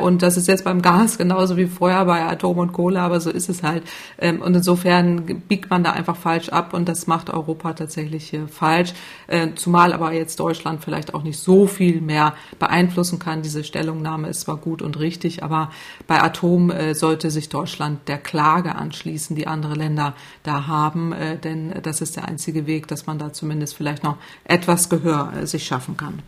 [0.00, 3.18] Und das ist jetzt beim Gas genau genauso wie vorher bei Atom und Kohle, aber
[3.20, 3.82] so ist es halt.
[4.18, 8.94] Ähm, und insofern biegt man da einfach falsch ab und das macht Europa tatsächlich falsch.
[9.26, 13.42] Äh, zumal aber jetzt Deutschland vielleicht auch nicht so viel mehr beeinflussen kann.
[13.42, 15.70] Diese Stellungnahme ist zwar gut und richtig, aber
[16.06, 21.36] bei Atom äh, sollte sich Deutschland der Klage anschließen, die andere Länder da haben, äh,
[21.36, 25.66] denn das ist der einzige Weg, dass man da zumindest vielleicht noch etwas Gehör sich
[25.66, 26.22] schaffen kann.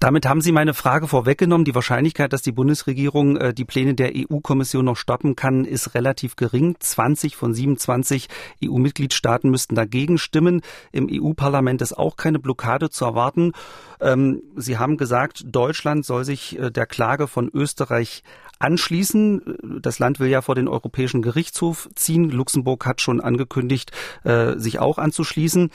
[0.00, 1.66] Damit haben Sie meine Frage vorweggenommen.
[1.66, 6.36] Die Wahrscheinlichkeit, dass die Bundesregierung äh, die Pläne der EU-Kommission noch stoppen kann, ist relativ
[6.36, 6.74] gering.
[6.80, 8.28] 20 von 27
[8.64, 10.62] EU-Mitgliedstaaten müssten dagegen stimmen.
[10.90, 13.52] Im EU-Parlament ist auch keine Blockade zu erwarten.
[14.00, 18.22] Ähm, Sie haben gesagt, Deutschland soll sich äh, der Klage von Österreich
[18.58, 19.80] anschließen.
[19.82, 22.30] Das Land will ja vor den Europäischen Gerichtshof ziehen.
[22.30, 23.92] Luxemburg hat schon angekündigt,
[24.24, 25.68] äh, sich auch anzuschließen.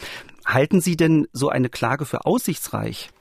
[0.47, 3.11] Halten Sie denn so eine Klage für aussichtsreich?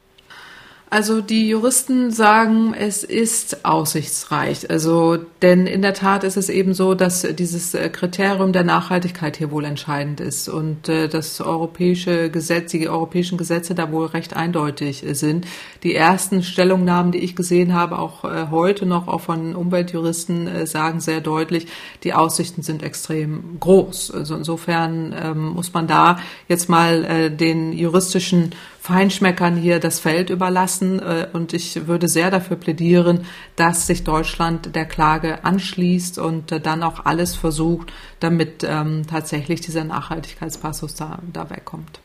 [0.95, 4.71] Also die Juristen sagen, es ist aussichtsreich.
[4.71, 9.37] Also denn in der Tat ist es eben so, dass dieses äh, Kriterium der Nachhaltigkeit
[9.37, 14.37] hier wohl entscheidend ist und äh, das europäische Gesetz, die europäischen Gesetze da wohl recht
[14.37, 15.49] eindeutig sind.
[15.83, 21.01] Die ersten Stellungnahmen, die ich gesehen habe, auch äh, heute noch auch von Umweltjuristen, sagen
[21.01, 21.67] sehr deutlich,
[22.05, 24.13] die Aussichten sind extrem groß.
[24.13, 28.53] Also insofern ähm, muss man da jetzt mal den juristischen
[28.85, 31.01] Feinschmeckern hier das Feld überlassen.
[31.01, 33.25] Äh, und ich würde sehr dafür plädieren,
[33.57, 39.63] dass sich Deutschland der Klage anschließt und äh, dann auch alles versucht, damit ähm, tatsächlich
[39.63, 42.01] dieser Nachhaltigkeitspassus da, da wegkommt.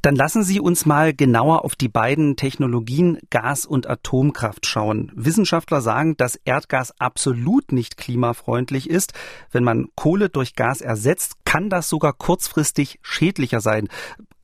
[0.00, 5.12] Dann lassen Sie uns mal genauer auf die beiden Technologien Gas und Atomkraft schauen.
[5.16, 9.12] Wissenschaftler sagen, dass Erdgas absolut nicht klimafreundlich ist.
[9.50, 13.88] Wenn man Kohle durch Gas ersetzt, kann das sogar kurzfristig schädlicher sein.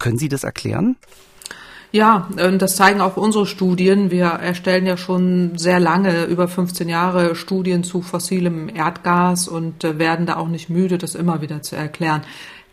[0.02, 0.96] Können Sie das erklären?
[1.92, 4.10] Ja, und das zeigen auch unsere Studien.
[4.10, 9.98] Wir erstellen ja schon sehr lange, über 15 Jahre, Studien zu fossilem Erdgas und äh,
[10.00, 12.22] werden da auch nicht müde, das immer wieder zu erklären.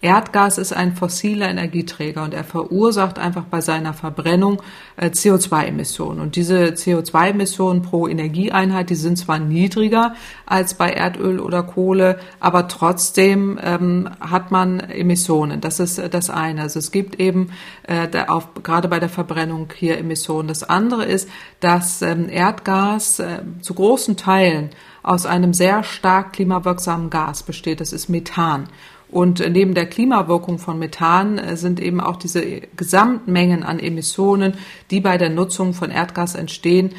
[0.01, 4.61] Erdgas ist ein fossiler Energieträger und er verursacht einfach bei seiner Verbrennung
[4.95, 6.21] äh, CO2-Emissionen.
[6.21, 10.13] Und diese CO2-Emissionen pro Energieeinheit, die sind zwar niedriger
[10.45, 15.59] als bei Erdöl oder Kohle, aber trotzdem ähm, hat man Emissionen.
[15.59, 16.61] Das ist äh, das eine.
[16.61, 17.51] Also es gibt eben
[17.83, 20.47] äh, auf, gerade bei der Verbrennung hier Emissionen.
[20.47, 21.27] Das andere ist,
[21.59, 24.69] dass ähm, Erdgas äh, zu großen Teilen
[25.03, 27.81] aus einem sehr stark klimawirksamen Gas besteht.
[27.81, 28.69] Das ist Methan.
[29.11, 32.43] Und neben der Klimawirkung von Methan äh, sind eben auch diese
[32.75, 34.53] Gesamtmengen an Emissionen,
[34.91, 36.91] die bei der Nutzung von Erdgas entstehen,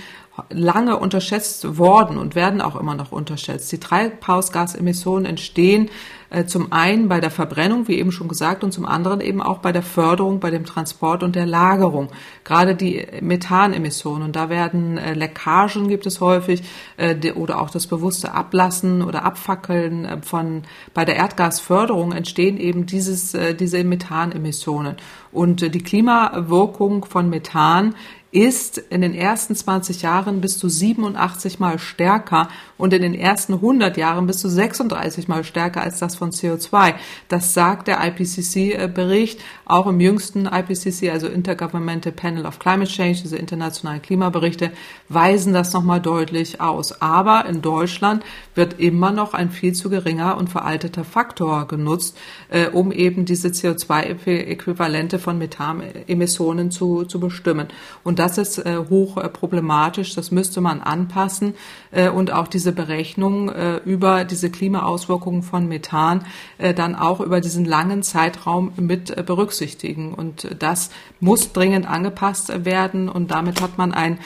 [0.51, 3.71] lange unterschätzt worden und werden auch immer noch unterschätzt.
[3.73, 5.91] Die Treibhausgasemissionen entstehen
[6.31, 9.59] äh, zum einen bei der Verbrennung, wie eben schon gesagt, und zum anderen eben auch
[9.59, 12.09] bei der Förderung, bei dem Transport und der Lagerung.
[12.45, 16.63] Gerade die Methanemissionen, und da werden äh, Leckagen gibt es häufig
[16.97, 20.63] äh, oder auch das bewusste Ablassen oder Abfackeln von
[20.95, 24.97] bei der Erdgasförderung entstehen eben dieses, diese Methanemissionen.
[25.33, 27.95] Und die Klimawirkung von Methan
[28.33, 33.55] ist in den ersten 20 Jahren bis zu 87 mal stärker und in den ersten
[33.55, 36.95] 100 Jahren bis zu 36 mal stärker als das von CO2.
[37.29, 39.41] Das sagt der IPCC-Bericht.
[39.65, 44.71] Auch im jüngsten IPCC, also Intergovernmental Panel of Climate Change, diese internationalen Klimaberichte,
[45.09, 47.03] weisen das nochmal deutlich aus.
[47.03, 48.23] Aber in Deutschland
[48.55, 52.17] wird immer noch ein viel zu geringer und veralteter Faktor genutzt,
[52.49, 57.69] äh, um eben diese CO2-Äquivalente von Methanemissionen zu, zu bestimmen.
[58.05, 60.15] Und das ist äh, hoch äh, problematisch.
[60.15, 61.55] Das müsste man anpassen
[61.91, 66.27] äh, und auch diese Berechnung äh, über diese Klimaauswirkungen von Methan
[66.59, 70.13] äh, dann auch über diesen langen Zeitraum mit äh, berücksichtigen.
[70.13, 73.09] Und das muss dringend angepasst werden.
[73.09, 74.19] Und damit hat man ein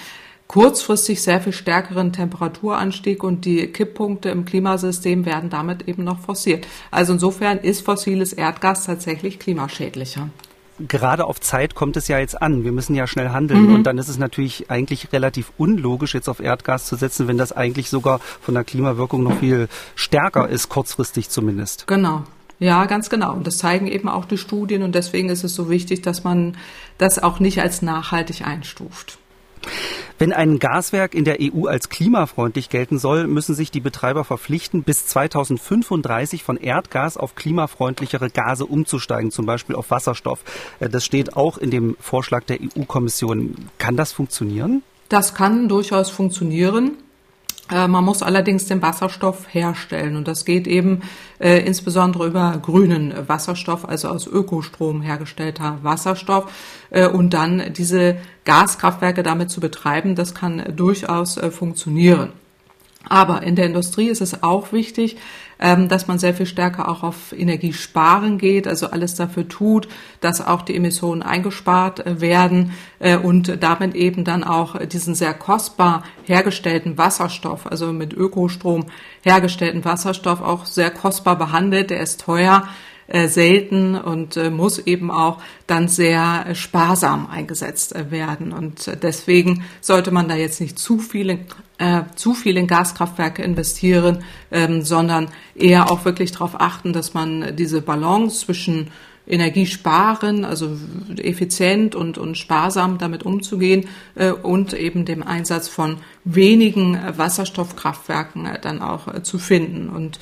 [0.48, 6.66] kurzfristig sehr viel stärkeren Temperaturanstieg und die Kipppunkte im Klimasystem werden damit eben noch forciert.
[6.90, 10.30] Also insofern ist fossiles Erdgas tatsächlich klimaschädlicher
[10.78, 12.64] gerade auf Zeit kommt es ja jetzt an.
[12.64, 13.68] Wir müssen ja schnell handeln.
[13.68, 13.74] Mhm.
[13.74, 17.52] Und dann ist es natürlich eigentlich relativ unlogisch, jetzt auf Erdgas zu setzen, wenn das
[17.52, 21.86] eigentlich sogar von der Klimawirkung noch viel stärker ist, kurzfristig zumindest.
[21.86, 22.24] Genau.
[22.58, 23.32] Ja, ganz genau.
[23.32, 24.82] Und das zeigen eben auch die Studien.
[24.82, 26.56] Und deswegen ist es so wichtig, dass man
[26.98, 29.18] das auch nicht als nachhaltig einstuft.
[30.18, 34.82] Wenn ein Gaswerk in der EU als klimafreundlich gelten soll, müssen sich die Betreiber verpflichten,
[34.82, 40.40] bis 2035 von Erdgas auf klimafreundlichere Gase umzusteigen, zum Beispiel auf Wasserstoff.
[40.80, 43.56] Äh, das steht auch in dem Vorschlag der EU-Kommission.
[43.78, 44.82] Kann das funktionieren?
[45.08, 46.92] Das kann durchaus funktionieren.
[47.70, 51.02] Äh, man muss allerdings den Wasserstoff herstellen und das geht eben
[51.38, 56.52] äh, insbesondere über grünen Wasserstoff, also aus Ökostrom hergestellter Wasserstoff
[56.90, 62.32] äh, und dann diese Gaskraftwerke damit zu betreiben, das kann durchaus äh, funktionieren.
[63.08, 65.16] Aber in der Industrie ist es auch wichtig,
[65.88, 69.88] dass man sehr viel stärker auch auf Energiesparen geht, also alles dafür tut,
[70.20, 75.32] dass auch die Emissionen eingespart äh, werden äh, und damit eben dann auch diesen sehr
[75.32, 78.84] kostbar hergestellten Wasserstoff, also mit Ökostrom
[79.22, 81.90] hergestellten Wasserstoff auch sehr kostbar behandelt.
[81.90, 82.68] Der ist teuer
[83.06, 88.52] äh, selten und äh, muss eben auch dann sehr sparsam eingesetzt äh, werden.
[88.52, 91.40] Und deswegen sollte man da jetzt nicht zu viele
[91.78, 97.56] äh, zu viel in Gaskraftwerke investieren, ähm, sondern eher auch wirklich darauf achten, dass man
[97.56, 98.90] diese Balance zwischen
[99.26, 100.76] Energiesparen, also
[101.16, 108.60] effizient und, und sparsam damit umzugehen äh, und eben dem Einsatz von wenigen Wasserstoffkraftwerken äh,
[108.60, 109.88] dann auch äh, zu finden.
[109.88, 110.18] Und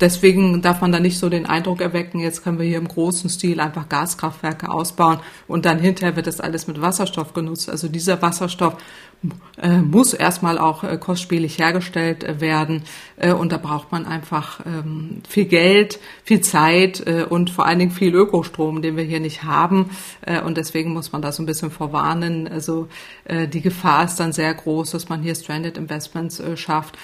[0.00, 3.30] Deswegen darf man da nicht so den Eindruck erwecken, jetzt können wir hier im großen
[3.30, 7.70] Stil einfach Gaskraftwerke ausbauen und dann hinterher wird das alles mit Wasserstoff genutzt.
[7.70, 8.76] Also dieser Wasserstoff
[9.60, 12.82] äh, muss erstmal auch äh, kostspielig hergestellt äh, werden
[13.16, 17.78] äh, und da braucht man einfach ähm, viel Geld, viel Zeit äh, und vor allen
[17.78, 19.90] Dingen viel Ökostrom, den wir hier nicht haben
[20.22, 22.48] äh, und deswegen muss man da so ein bisschen vorwarnen.
[22.48, 22.88] Also
[23.26, 26.98] die Gefahr ist dann sehr groß, dass man hier Stranded Investments schafft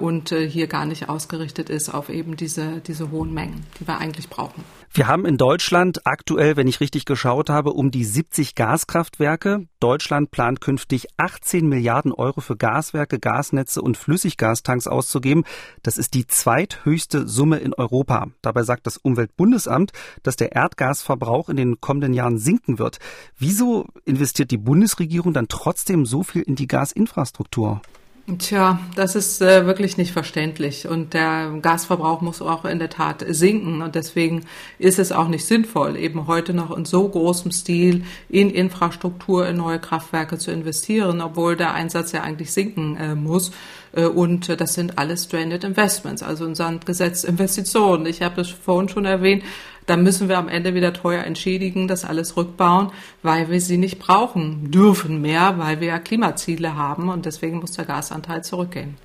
[0.00, 4.30] und hier gar nicht ausgerichtet ist auf eben diese, diese hohen Mengen, die wir eigentlich
[4.30, 4.64] brauchen.
[4.96, 9.66] Wir haben in Deutschland aktuell, wenn ich richtig geschaut habe, um die 70 Gaskraftwerke.
[9.78, 15.44] Deutschland plant künftig 18 Milliarden Euro für Gaswerke, Gasnetze und Flüssiggastanks auszugeben.
[15.82, 18.28] Das ist die zweithöchste Summe in Europa.
[18.40, 22.98] Dabei sagt das Umweltbundesamt, dass der Erdgasverbrauch in den kommenden Jahren sinken wird.
[23.38, 27.82] Wieso investiert die Bundesregierung dann trotzdem so viel in die Gasinfrastruktur?
[28.38, 30.88] Tja, das ist äh, wirklich nicht verständlich.
[30.88, 33.82] Und der Gasverbrauch muss auch in der Tat sinken.
[33.82, 34.46] Und deswegen
[34.80, 39.58] ist es auch nicht sinnvoll, eben heute noch in so großem Stil in Infrastruktur, in
[39.58, 43.52] neue Kraftwerke zu investieren, obwohl der Einsatz ja eigentlich sinken äh, muss.
[43.92, 48.06] Äh, und das sind alles stranded investments, also ein Sandgesetz Investitionen.
[48.06, 49.44] Ich habe es vorhin schon erwähnt,
[49.86, 52.90] dann müssen wir am Ende wieder teuer entschädigen, das alles rückbauen,
[53.22, 57.72] weil wir sie nicht brauchen dürfen mehr, weil wir ja Klimaziele haben und deswegen muss
[57.72, 58.96] der Gasanteil zurückgehen.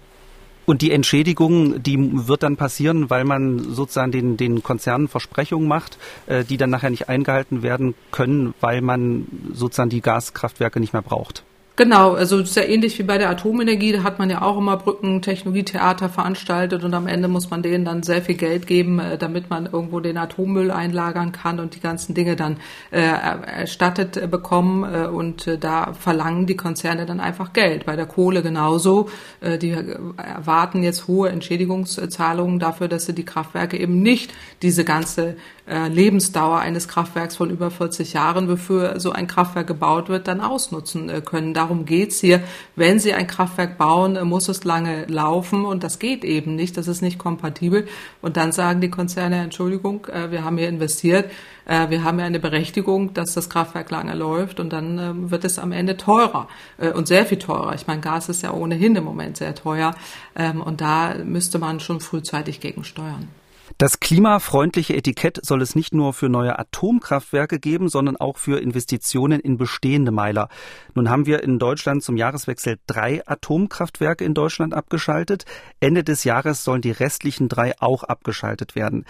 [0.65, 5.98] Und die Entschädigung, die wird dann passieren, weil man sozusagen den, den Konzernen Versprechungen macht,
[6.28, 11.02] äh, die dann nachher nicht eingehalten werden können, weil man sozusagen die Gaskraftwerke nicht mehr
[11.02, 11.44] braucht.
[11.77, 15.21] Genau, also sehr ähnlich wie bei der Atomenergie, da hat man ja auch immer Brücken,
[15.21, 19.49] Technologietheater veranstaltet und am Ende muss man denen dann sehr viel Geld geben, äh, damit
[19.49, 22.57] man irgendwo den Atommüll einlagern kann und die ganzen Dinge dann
[22.91, 27.86] äh, erstattet äh, bekommen äh, und da verlangen die Konzerne dann einfach Geld.
[27.86, 29.10] Bei der Kohle genauso,
[29.41, 35.36] die erwarten jetzt hohe Entschädigungszahlungen dafür, dass sie die Kraftwerke eben nicht diese ganze
[35.67, 41.10] Lebensdauer eines Kraftwerks von über 40 Jahren, wofür so ein Kraftwerk gebaut wird, dann ausnutzen
[41.10, 41.54] äh, können.
[41.54, 42.41] Darum geht's hier.
[42.76, 46.78] Wenn Sie ein Kraftwerk bauen, äh, muss es lange laufen und das geht eben nicht.
[46.78, 47.88] Das ist nicht kompatibel.
[48.21, 51.32] Und dann sagen die Konzerne, Entschuldigung, wir haben hier investiert.
[51.65, 55.60] Wir haben ja eine Berechtigung, dass das Kraftwerk lange läuft und dann ähm, wird es
[55.60, 56.47] am Ende teurer
[56.95, 57.74] und sehr viel teurer.
[57.76, 59.95] Ich meine, Gas ist ja ohnehin im Moment sehr teuer
[60.36, 63.28] ähm, und da müsste man schon frühzeitig gegensteuern.
[63.77, 69.39] Das klimafreundliche Etikett soll es nicht nur für neue Atomkraftwerke geben, sondern auch für Investitionen
[69.39, 70.49] in bestehende Meiler.
[70.93, 75.45] Nun haben wir in Deutschland zum Jahreswechsel drei Atomkraftwerke in Deutschland abgeschaltet.
[75.79, 79.05] Ende des Jahres sollen die restlichen drei auch abgeschaltet werden.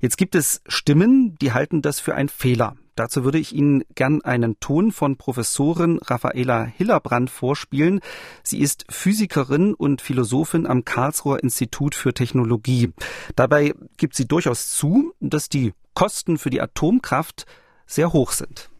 [0.00, 2.76] Jetzt gibt es Stimmen, die halten das für einen Fehler.
[2.96, 8.00] Dazu würde ich Ihnen gern einen Ton von Professorin Raffaela Hillerbrand vorspielen.
[8.42, 12.92] Sie ist Physikerin und Philosophin am Karlsruher Institut für Technologie.
[13.36, 17.44] Dabei gibt sie durchaus zu, dass die Kosten für die Atomkraft
[17.86, 18.70] sehr hoch sind.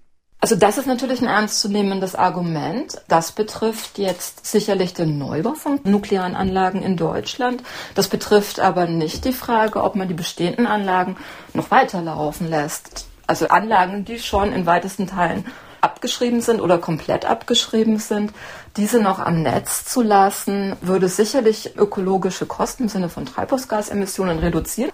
[0.41, 3.03] Also das ist natürlich ein ernstzunehmendes Argument.
[3.09, 7.63] Das betrifft jetzt sicherlich den Neubau von nuklearen Anlagen in Deutschland.
[7.95, 11.17] Das betrifft aber nicht die Frage, ob man die bestehenden Anlagen
[11.53, 15.45] noch weiterlaufen lässt also Anlagen, die schon in weitesten Teilen
[15.81, 18.33] abgeschrieben sind oder komplett abgeschrieben sind,
[18.77, 24.91] diese noch am Netz zu lassen, würde sicherlich ökologische Kosten im Sinne von Treibhausgasemissionen reduzieren.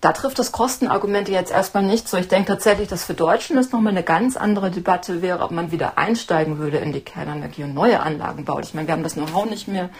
[0.00, 2.16] Da trifft das Kostenargument jetzt erstmal nicht so.
[2.16, 5.72] Ich denke tatsächlich, dass für Deutschland das nochmal eine ganz andere Debatte wäre, ob man
[5.72, 8.64] wieder einsteigen würde in die Kernenergie und neue Anlagen baut.
[8.64, 9.90] Ich meine, wir haben das Know-how nicht mehr.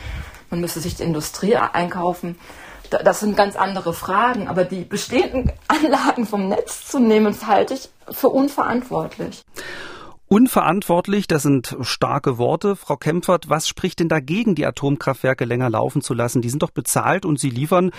[0.48, 2.38] Man müsste sich die Industrie einkaufen
[2.90, 4.48] das sind ganz andere Fragen.
[4.48, 9.42] Aber die bestehenden Anlagen vom Netz zu nehmen, halte ich für unverantwortlich.
[10.26, 12.76] Unverantwortlich, das sind starke Worte.
[12.76, 16.40] Frau Kempfert, was spricht denn dagegen, die Atomkraftwerke länger laufen zu lassen?
[16.40, 17.90] Die sind doch bezahlt und sie liefern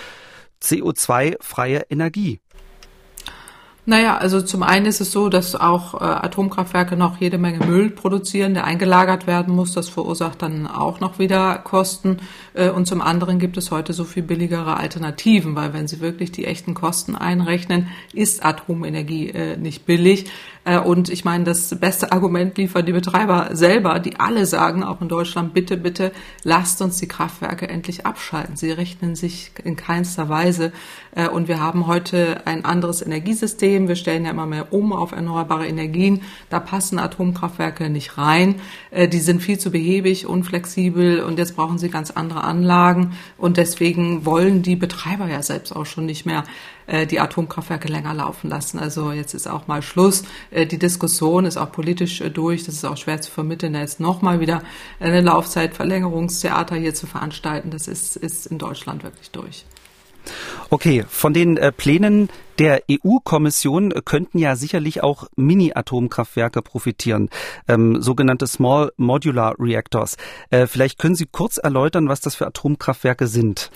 [0.62, 2.40] CO2-freie Energie.
[3.84, 7.90] Naja, also zum einen ist es so, dass auch äh, Atomkraftwerke noch jede Menge Müll
[7.90, 9.72] produzieren, der eingelagert werden muss.
[9.72, 12.18] Das verursacht dann auch noch wieder Kosten.
[12.54, 16.30] Äh, und zum anderen gibt es heute so viel billigere Alternativen, weil wenn Sie wirklich
[16.30, 20.30] die echten Kosten einrechnen, ist Atomenergie äh, nicht billig.
[20.84, 25.08] Und ich meine, das beste Argument liefern die Betreiber selber, die alle sagen, auch in
[25.08, 26.12] Deutschland, bitte, bitte,
[26.44, 28.54] lasst uns die Kraftwerke endlich abschalten.
[28.54, 30.70] Sie rechnen sich in keinster Weise.
[31.32, 33.71] Und wir haben heute ein anderes Energiesystem.
[33.72, 36.22] Wir stellen ja immer mehr um auf erneuerbare Energien.
[36.50, 38.56] Da passen Atomkraftwerke nicht rein.
[38.90, 43.16] Äh, die sind viel zu behäbig, unflexibel und jetzt brauchen sie ganz andere Anlagen.
[43.38, 46.44] Und deswegen wollen die Betreiber ja selbst auch schon nicht mehr
[46.86, 48.78] äh, die Atomkraftwerke länger laufen lassen.
[48.78, 50.24] Also jetzt ist auch mal Schluss.
[50.50, 52.64] Äh, die Diskussion ist auch politisch durch.
[52.64, 53.74] Das ist auch schwer zu vermitteln.
[53.74, 54.62] Jetzt nochmal wieder
[55.00, 57.70] eine Laufzeitverlängerungstheater hier zu veranstalten.
[57.70, 59.64] Das ist, ist in Deutschland wirklich durch.
[60.70, 67.28] Okay, von den äh, Plänen der EU-Kommission könnten ja sicherlich auch Mini-Atomkraftwerke profitieren,
[67.66, 70.16] ähm, sogenannte Small Modular Reactors.
[70.50, 73.70] Äh, vielleicht können Sie kurz erläutern, was das für Atomkraftwerke sind.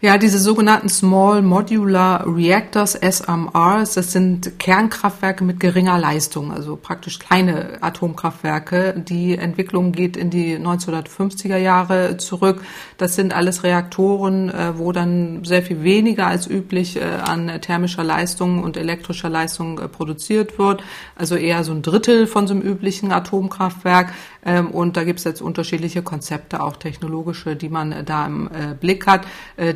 [0.00, 7.18] Ja, diese sogenannten Small Modular Reactors, SMRs, das sind Kernkraftwerke mit geringer Leistung, also praktisch
[7.18, 8.94] kleine Atomkraftwerke.
[8.96, 12.62] Die Entwicklung geht in die 1950er Jahre zurück.
[12.98, 18.04] Das sind alles Reaktoren, äh, wo dann sehr viel weniger als üblich äh, an thermischer
[18.04, 20.82] Leistung und elektrischer Leistung äh, produziert wird.
[21.16, 24.12] Also eher so ein Drittel von so einem üblichen Atomkraftwerk.
[24.44, 28.48] Ähm, und da gibt es jetzt unterschiedliche Konzepte, auch technologische, die man da im
[28.80, 29.26] Blick hat,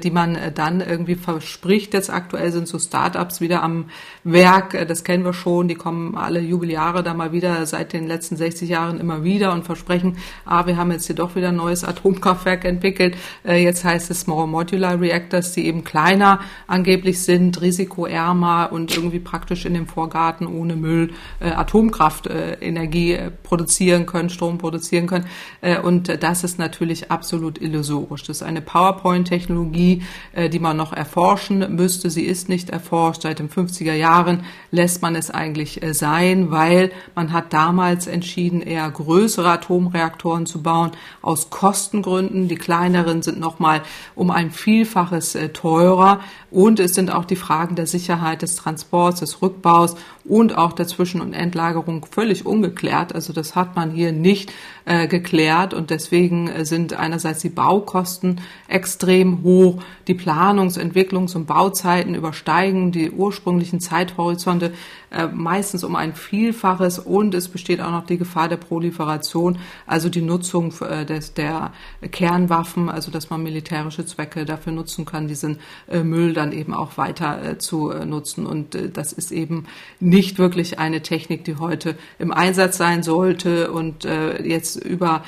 [0.02, 1.94] die man dann irgendwie verspricht.
[1.94, 3.86] Jetzt aktuell sind so Startups wieder am
[4.24, 8.36] Werk, das kennen wir schon, die kommen alle Jubeljahre da mal wieder seit den letzten
[8.36, 11.84] 60 Jahren immer wieder und versprechen, ah, wir haben jetzt hier doch wieder ein neues
[11.84, 13.16] Atomkraftwerk entwickelt.
[13.44, 19.20] Äh, jetzt heißt es Small Modular Reactors, die eben kleiner angeblich sind, risikoärmer und irgendwie
[19.20, 25.26] praktisch in dem Vorgarten ohne Müll äh, Atomkraftenergie äh, produzieren können, Strom Produzieren können.
[25.60, 28.24] Äh, und das ist natürlich absolut illusorisch.
[28.24, 32.10] Das ist eine PowerPoint-Technologie, äh, die man noch erforschen müsste.
[32.10, 33.22] Sie ist nicht erforscht.
[33.22, 38.60] Seit den 50er Jahren lässt man es eigentlich äh, sein, weil man hat damals entschieden,
[38.60, 40.92] eher größere Atomreaktoren zu bauen
[41.22, 42.48] aus Kostengründen.
[42.48, 43.82] Die kleineren sind nochmal
[44.14, 46.20] um ein Vielfaches teurer.
[46.50, 49.96] Und es sind auch die Fragen der Sicherheit des Transports, des Rückbaus
[50.28, 53.14] und auch der Zwischen- und Endlagerung völlig ungeklärt.
[53.14, 54.52] Also das hat man hier nicht
[54.84, 61.46] äh, geklärt und deswegen äh, sind einerseits die Baukosten extrem hoch, die Planungs-, Entwicklungs- und
[61.46, 64.72] Bauzeiten übersteigen die ursprünglichen Zeithorizonte
[65.10, 70.08] äh, meistens um ein Vielfaches und es besteht auch noch die Gefahr der Proliferation, also
[70.08, 71.72] die Nutzung äh, des, der
[72.10, 76.98] Kernwaffen, also dass man militärische Zwecke dafür nutzen kann, diesen äh, Müll dann eben auch
[76.98, 78.46] weiter äh, zu äh, nutzen.
[78.46, 79.66] Und das ist eben
[80.00, 85.22] nicht wirklich eine Technik, die heute im Einsatz sein sollte und jetzt über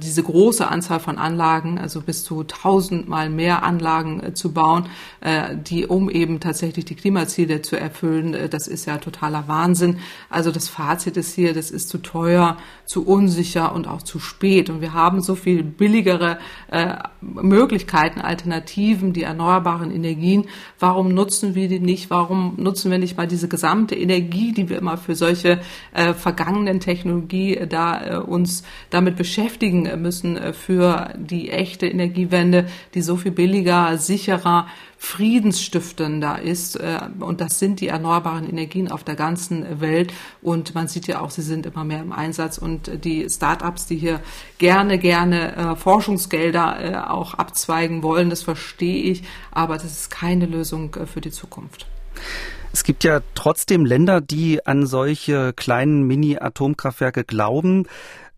[0.00, 4.86] diese große Anzahl von Anlagen, also bis zu tausendmal mehr Anlagen zu bauen,
[5.66, 10.00] die um eben tatsächlich die Klimaziele zu erfüllen, das ist ja total totaler Wahnsinn.
[10.30, 12.56] Also das Fazit ist hier, das ist zu teuer,
[12.92, 14.68] zu unsicher und auch zu spät.
[14.68, 16.38] Und wir haben so viel billigere
[16.70, 20.44] äh, Möglichkeiten, Alternativen, die erneuerbaren Energien.
[20.78, 22.10] Warum nutzen wir die nicht?
[22.10, 25.62] Warum nutzen wir nicht mal diese gesamte Energie, die wir immer für solche
[25.94, 32.66] äh, vergangenen Technologie äh, da äh, uns damit beschäftigen müssen äh, für die echte Energiewende,
[32.92, 34.66] die so viel billiger, sicherer,
[35.02, 36.76] friedensstiftender ist.
[36.76, 40.12] Äh, und das sind die erneuerbaren Energien auf der ganzen Welt.
[40.42, 42.56] Und man sieht ja auch, sie sind immer mehr im Einsatz.
[42.56, 44.20] Und die Start-ups, die hier
[44.58, 49.22] gerne, gerne äh, Forschungsgelder äh, auch abzweigen wollen, das verstehe ich.
[49.50, 51.86] Aber das ist keine Lösung für die Zukunft.
[52.72, 57.86] Es gibt ja trotzdem Länder, die an solche kleinen Mini-Atomkraftwerke glauben.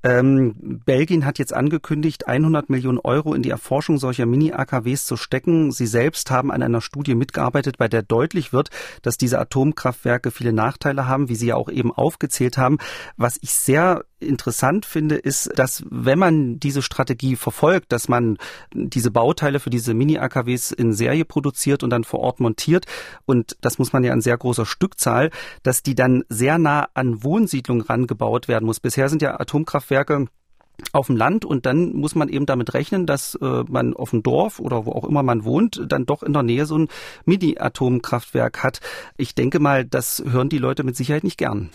[0.04, 5.72] Ähm, Belgien hat jetzt angekündigt, 100 Millionen Euro in die Erforschung solcher Mini-AKWs zu stecken.
[5.72, 8.68] Sie selbst haben an einer Studie mitgearbeitet, bei der deutlich wird,
[9.00, 12.76] dass diese Atomkraftwerke viele Nachteile haben, wie Sie ja auch eben aufgezählt haben.
[13.16, 18.38] Was ich sehr interessant finde, ist, dass wenn man diese Strategie verfolgt, dass man
[18.72, 22.86] diese Bauteile für diese Mini-AKWs in Serie produziert und dann vor Ort montiert,
[23.26, 25.30] und das muss man ja in sehr großer Stückzahl,
[25.62, 28.80] dass die dann sehr nah an Wohnsiedlungen rangebaut werden muss.
[28.80, 30.26] Bisher sind ja Atomkraftwerke
[30.92, 34.22] auf dem Land und dann muss man eben damit rechnen, dass äh, man auf dem
[34.22, 36.88] Dorf oder wo auch immer man wohnt, dann doch in der Nähe so ein
[37.24, 38.80] Mini-Atomkraftwerk hat.
[39.16, 41.70] Ich denke mal, das hören die Leute mit Sicherheit nicht gern.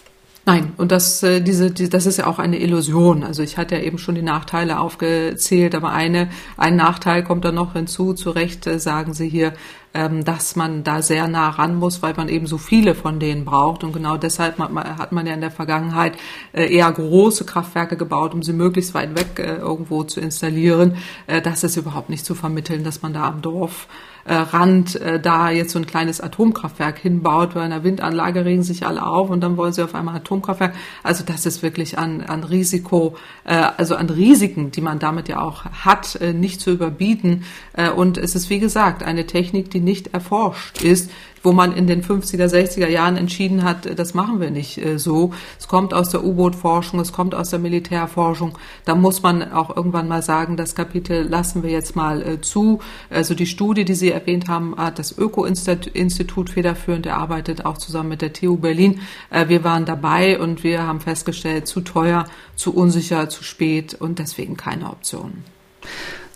[0.46, 3.24] Nein, und das, äh, diese, die, das ist ja auch eine Illusion.
[3.24, 7.52] Also ich hatte ja eben schon die Nachteile aufgezählt, aber eine, ein Nachteil kommt da
[7.52, 8.14] noch hinzu.
[8.14, 9.54] Zu Recht äh, sagen Sie hier,
[9.92, 13.84] dass man da sehr nah ran muss, weil man eben so viele von denen braucht.
[13.84, 16.18] Und genau deshalb hat man ja in der Vergangenheit
[16.54, 20.96] äh, eher große Kraftwerke gebaut, um sie möglichst weit weg irgendwo zu installieren.
[21.28, 23.88] Das ist überhaupt nicht zu vermitteln, dass man da am Dorf
[24.30, 27.56] äh, Rand äh, da jetzt so ein kleines Atomkraftwerk hinbaut.
[27.56, 30.76] Bei einer Windanlage regen sich alle auf und dann wollen sie auf einmal Atomkraftwerk.
[31.04, 33.16] Also das ist wirklich an, an Risiko,
[33.46, 37.44] äh, also an Risiken, die man damit ja auch hat, äh, nicht zu überbieten.
[37.74, 41.09] Äh, und es ist, wie gesagt, eine Technik, die nicht erforscht ist,
[41.43, 45.32] wo man in den 50er, 60er Jahren entschieden hat, das machen wir nicht äh, so.
[45.57, 48.57] Es kommt aus der U-Boot-Forschung, es kommt aus der Militärforschung.
[48.86, 52.80] Da muss man auch irgendwann mal sagen, das Kapitel lassen wir jetzt mal äh, zu.
[53.09, 58.21] Also die Studie, die Sie erwähnt haben, hat das Öko-Institut federführend erarbeitet, auch zusammen mit
[58.21, 59.01] der TU Berlin.
[59.30, 62.25] Äh, wir waren dabei und wir haben festgestellt, zu teuer,
[62.55, 65.43] zu unsicher, zu spät und deswegen keine Option.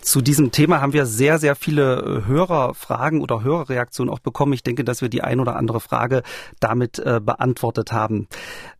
[0.04, 4.52] Zu diesem Thema haben wir sehr, sehr viele äh, Hörerfragen oder Hörerreaktionen auch bekommen.
[4.52, 6.22] Ich denke, dass wir die ein oder andere Frage
[6.60, 8.28] damit äh, beantwortet haben.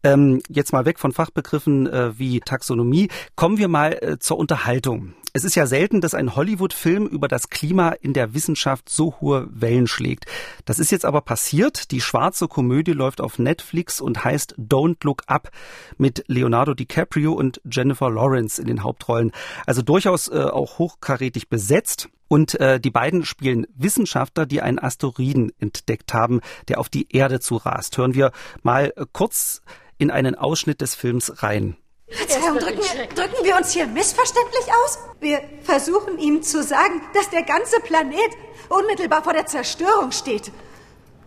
[0.03, 3.09] Ähm, jetzt mal weg von Fachbegriffen äh, wie Taxonomie.
[3.37, 5.14] Kommen wir mal äh, zur Unterhaltung.
[5.37, 9.49] Es ist ja selten, dass ein Hollywood-Film über das Klima in der Wissenschaft so hohe
[9.51, 10.26] Wellen schlägt.
[10.64, 11.91] Das ist jetzt aber passiert.
[11.91, 15.51] Die schwarze Komödie läuft auf Netflix und heißt Don't Look Up
[15.99, 19.32] mit Leonardo DiCaprio und Jennifer Lawrence in den Hauptrollen.
[19.66, 22.11] Also durchaus äh, auch hochkarätig besetzt.
[22.28, 27.41] Und äh, die beiden spielen Wissenschaftler, die einen Asteroiden entdeckt haben, der auf die Erde
[27.41, 27.99] zurast.
[27.99, 28.30] Hören wir
[28.62, 29.62] mal äh, kurz
[29.99, 31.76] in einen Ausschnitt des Films rein.
[32.14, 34.98] Verzeihung, drücken wir, drücken wir uns hier missverständlich aus?
[35.20, 38.30] Wir versuchen ihm zu sagen, dass der ganze Planet
[38.68, 40.50] unmittelbar vor der Zerstörung steht.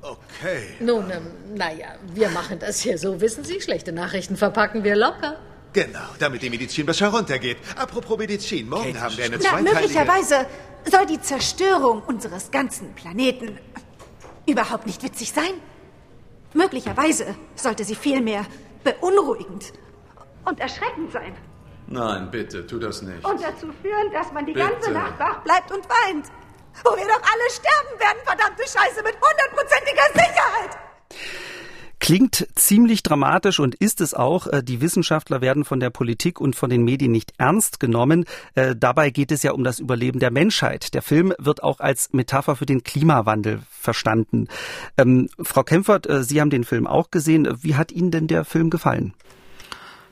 [0.01, 0.75] Okay.
[0.79, 3.59] Nun, ähm, naja, wir machen das hier so, wissen Sie.
[3.59, 5.37] Schlechte Nachrichten verpacken wir locker.
[5.73, 7.57] Genau, damit die Medizin besser runtergeht.
[7.75, 9.73] Apropos Medizin, morgen Kate, haben wir eine zweiteilige...
[9.73, 10.45] Na, möglicherweise
[10.89, 13.59] soll die Zerstörung unseres ganzen Planeten
[14.45, 15.53] überhaupt nicht witzig sein.
[16.53, 18.45] Möglicherweise sollte sie vielmehr
[18.83, 19.73] beunruhigend
[20.45, 21.33] und erschreckend sein.
[21.87, 23.23] Nein, bitte, tu das nicht.
[23.25, 24.67] Und dazu führen, dass man die Bitte.
[24.67, 26.25] ganze Nacht wach bleibt und weint.
[26.83, 30.77] Wo wir doch alle sterben werden, verdammte Scheiße, mit hundertprozentiger Sicherheit.
[31.99, 34.45] Klingt ziemlich dramatisch und ist es auch.
[34.47, 38.25] Äh, Die Wissenschaftler werden von der Politik und von den Medien nicht ernst genommen.
[38.53, 40.93] Äh, Dabei geht es ja um das Überleben der Menschheit.
[40.93, 44.47] Der Film wird auch als Metapher für den Klimawandel verstanden.
[44.97, 47.47] Ähm, Frau Kempfert, äh, Sie haben den Film auch gesehen.
[47.61, 49.13] Wie hat Ihnen denn der Film gefallen?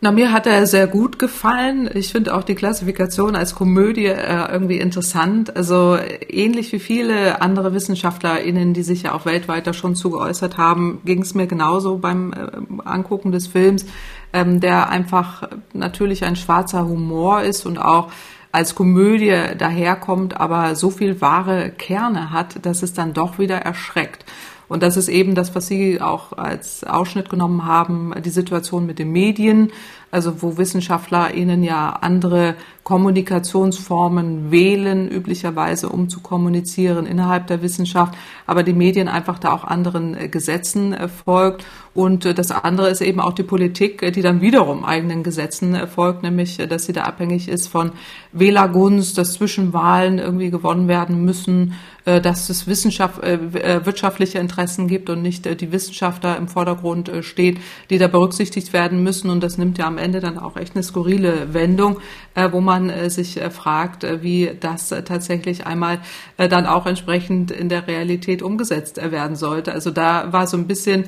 [0.02, 1.90] Na, mir hat er sehr gut gefallen.
[1.94, 5.56] Ich finde auch die Klassifikation als Komödie äh, irgendwie interessant.
[5.56, 10.58] Also ähnlich wie viele andere WissenschaftlerInnen, die sich ja auch weltweit da schon zu geäußert
[10.58, 13.86] haben, ging es mir genauso beim äh, Angucken des Films,
[14.34, 18.12] ähm, der einfach natürlich ein schwarzer Humor ist und auch
[18.52, 24.24] als Komödie daherkommt, aber so viel wahre Kerne hat, dass es dann doch wieder erschreckt.
[24.68, 29.00] Und das ist eben das, was Sie auch als Ausschnitt genommen haben, die Situation mit
[29.00, 29.72] den Medien,
[30.12, 38.64] also wo WissenschaftlerInnen ja andere Kommunikationsformen wählen, üblicherweise, um zu kommunizieren innerhalb der Wissenschaft, aber
[38.64, 41.66] die Medien einfach da auch anderen äh, Gesetzen äh, folgt.
[41.96, 45.74] Und äh, das andere ist eben auch die Politik, äh, die dann wiederum eigenen Gesetzen
[45.74, 47.94] äh, folgt, nämlich, äh, dass sie da abhängig ist von
[48.34, 54.90] Wählergunst, dass Zwischenwahlen irgendwie gewonnen werden müssen, äh, dass es Wissenschaft, äh, äh, wirtschaftliche Interessen
[54.90, 59.30] gibt und nicht äh, die Wissenschaftler im Vordergrund äh, steht, die da berücksichtigt werden müssen.
[59.30, 62.02] Und das nimmt ja am Ende dann auch echt eine skurrile Wendung,
[62.34, 66.00] äh, wo man äh, sich äh, fragt, äh, wie das äh, tatsächlich einmal
[66.36, 69.72] äh, dann auch entsprechend in der Realität umgesetzt äh, werden sollte.
[69.72, 71.06] Also da war so ein bisschen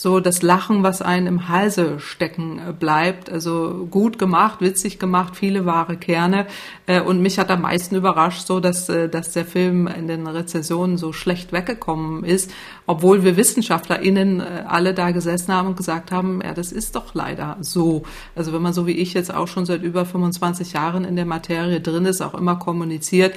[0.00, 3.32] so das Lachen, was einen im Halse stecken äh, bleibt.
[3.32, 6.46] Also gut gemacht, witzig gemacht, viele wahre Kerne.
[6.86, 10.28] Äh, Und mich hat am meisten überrascht, so dass, äh, dass der Film in den
[10.28, 12.52] Rezensionen so schlecht weggekommen ist,
[12.86, 17.56] obwohl wir WissenschaftlerInnen alle da gesessen haben und gesagt haben, ja, das ist doch leider
[17.60, 18.04] so.
[18.36, 21.26] Also wenn man so wie ich jetzt auch schon seit über 25 Jahren in der
[21.26, 23.34] Materie drin ist, auch immer kommuniziert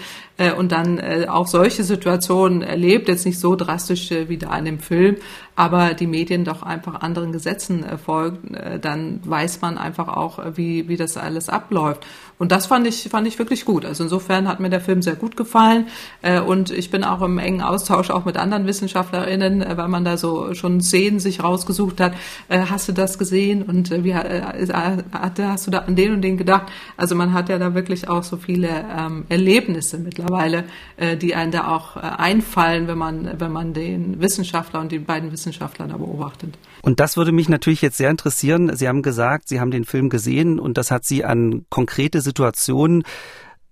[0.58, 5.18] und dann auch solche Situationen erlebt, jetzt nicht so drastisch wie da in dem Film,
[5.56, 10.40] aber die Medien doch einfach anderen Gesetzen äh, folgen, äh, dann weiß man einfach auch,
[10.40, 12.06] äh, wie, wie das alles abläuft.
[12.38, 13.86] Und das fand ich, fand ich wirklich gut.
[13.86, 15.86] Also insofern hat mir der Film sehr gut gefallen.
[16.48, 20.56] Und ich bin auch im engen Austausch auch mit anderen WissenschaftlerInnen, weil man da so
[20.56, 22.14] schon Szenen sich rausgesucht hat.
[22.50, 23.62] Hast du das gesehen?
[23.62, 26.64] Und wie hast du da an den und den gedacht?
[26.98, 30.64] Also man hat ja da wirklich auch so viele ähm, Erlebnisse mittlerweile,
[31.22, 35.86] die einen da auch einfallen, wenn man, wenn man den Wissenschaftler und die beiden Wissenschaftler
[35.86, 36.41] da beobachtet.
[36.82, 38.76] Und das würde mich natürlich jetzt sehr interessieren.
[38.76, 43.04] Sie haben gesagt, Sie haben den Film gesehen und das hat Sie an konkrete Situationen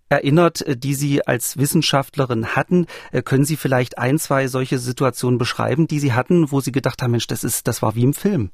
[0.10, 2.88] erinnert, äh, die Sie als Wissenschaftlerin hatten.
[3.12, 7.02] Äh, Können Sie vielleicht ein, zwei solche Situationen beschreiben, die Sie hatten, wo Sie gedacht
[7.02, 8.52] haben, Mensch, das ist, das war wie im Film?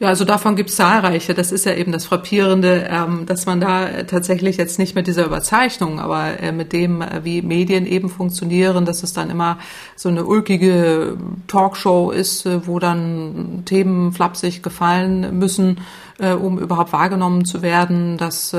[0.00, 1.34] Ja, also davon gibt es zahlreiche.
[1.34, 5.06] Das ist ja eben das Frappierende, ähm, dass man da äh, tatsächlich jetzt nicht mit
[5.06, 9.58] dieser Überzeichnung, aber äh, mit dem, äh, wie Medien eben funktionieren, dass es dann immer
[9.94, 11.16] so eine ulkige
[11.46, 15.78] Talkshow ist, äh, wo dann Themen flapsig gefallen müssen,
[16.18, 18.54] äh, um überhaupt wahrgenommen zu werden, dass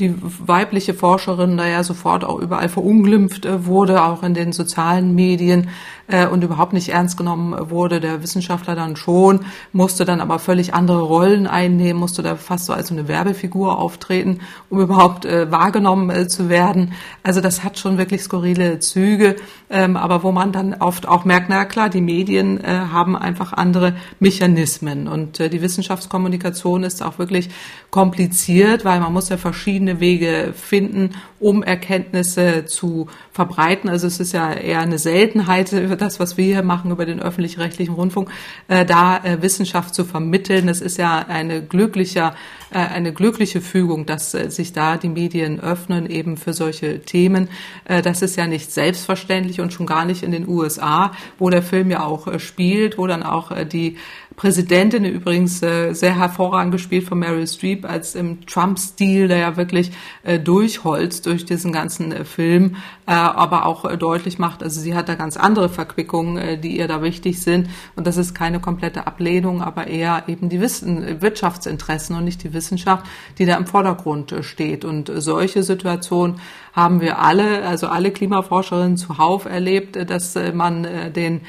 [0.00, 5.14] die weibliche Forscherin da ja sofort auch überall verunglimpft äh, wurde, auch in den sozialen
[5.14, 5.68] Medien
[6.08, 8.00] äh, und überhaupt nicht ernst genommen wurde.
[8.00, 9.40] Der Wissenschaftler dann schon,
[9.72, 14.40] musste dann aber völlig andere Rollen einnehmen, musste da fast so als eine Werbefigur auftreten,
[14.68, 16.92] um überhaupt äh, wahrgenommen äh, zu werden.
[17.22, 19.36] Also das hat schon wirklich skurrile Züge,
[19.70, 23.52] ähm, aber wo man dann oft auch merkt, na klar, die Medien äh, haben einfach
[23.52, 27.50] andere Mechanismen und äh, die Wissenschaftskommunikation ist auch wirklich
[27.90, 31.10] kompliziert, weil man muss ja verschiedene Wege finden,
[31.40, 33.90] um Erkenntnisse zu verbreiten.
[33.90, 37.20] Also es ist ja eher eine Seltenheit, über das, was wir hier machen, über den
[37.20, 38.30] öffentlich-rechtlichen Rundfunk,
[38.68, 40.68] äh, da äh, Wissenschaft zu vermitteln.
[40.68, 42.34] Es ist ja eine glücklicher,
[42.70, 47.48] äh, eine glückliche Fügung, dass sich da die Medien öffnen eben für solche Themen.
[47.84, 51.90] Das ist ja nicht selbstverständlich und schon gar nicht in den USA, wo der Film
[51.90, 53.96] ja auch spielt, wo dann auch die
[54.36, 59.92] Präsidentin übrigens äh, sehr hervorragend gespielt von Meryl Streep als im Trump-Stil, der ja wirklich
[60.24, 62.76] äh, durchholzt durch diesen ganzen äh, Film,
[63.06, 66.76] äh, aber auch äh, deutlich macht, also sie hat da ganz andere Verquickungen, äh, die
[66.78, 67.68] ihr da wichtig sind.
[67.94, 72.52] Und das ist keine komplette Ablehnung, aber eher eben die Wissen, Wirtschaftsinteressen und nicht die
[72.52, 73.06] Wissenschaft,
[73.38, 74.84] die da im Vordergrund äh, steht.
[74.84, 76.40] Und äh, solche Situationen
[76.72, 81.40] haben wir alle, also alle Klimaforscherinnen zuhauf erlebt, äh, dass äh, man äh, den äh,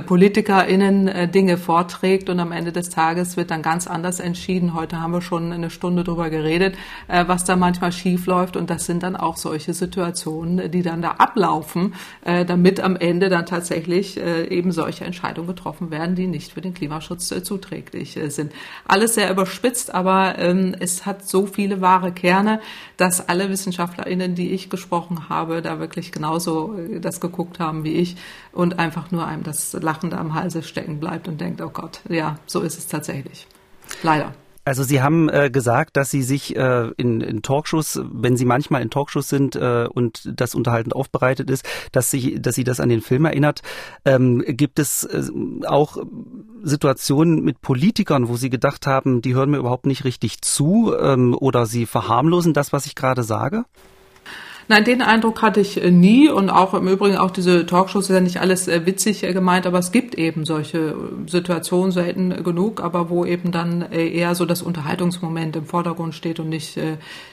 [0.00, 4.74] PolitikerInnen äh, Dinge vorträgt und am Ende des Tages wird dann ganz anders entschieden.
[4.74, 6.76] Heute haben wir schon eine Stunde drüber geredet,
[7.08, 11.02] äh, was da manchmal schief läuft und das sind dann auch solche Situationen, die dann
[11.02, 16.26] da ablaufen, äh, damit am Ende dann tatsächlich äh, eben solche Entscheidungen getroffen werden, die
[16.26, 18.52] nicht für den Klimaschutz äh, zuträglich äh, sind.
[18.86, 22.60] Alles sehr überspitzt, aber ähm, es hat so viele wahre Kerne,
[22.96, 27.94] dass alle WissenschaftlerInnen, die ich gesprochen habe, da wirklich genauso äh, das geguckt haben wie
[27.94, 28.16] ich
[28.52, 32.38] und einfach nur einem das Lachende am Halse stecken bleibt und denkt, oh Gott, ja,
[32.46, 33.46] so ist es tatsächlich.
[34.02, 34.32] Leider.
[34.64, 38.80] Also Sie haben äh, gesagt, dass Sie sich äh, in, in Talkshows, wenn Sie manchmal
[38.82, 42.88] in Talkshows sind äh, und das unterhaltend aufbereitet ist, dass Sie, dass Sie das an
[42.88, 43.62] den Film erinnert.
[44.04, 45.24] Ähm, gibt es äh,
[45.66, 45.96] auch
[46.62, 51.34] Situationen mit Politikern, wo Sie gedacht haben, die hören mir überhaupt nicht richtig zu ähm,
[51.36, 53.64] oder Sie verharmlosen das, was ich gerade sage?
[54.68, 58.14] Nein, den Eindruck hatte ich äh, nie und auch im Übrigen auch diese Talkshows ist
[58.14, 60.94] ja nicht alles äh, witzig äh, gemeint, aber es gibt eben solche
[61.26, 66.48] Situationen selten genug, aber wo eben dann eher so das Unterhaltungsmoment im Vordergrund steht und
[66.48, 66.78] nicht,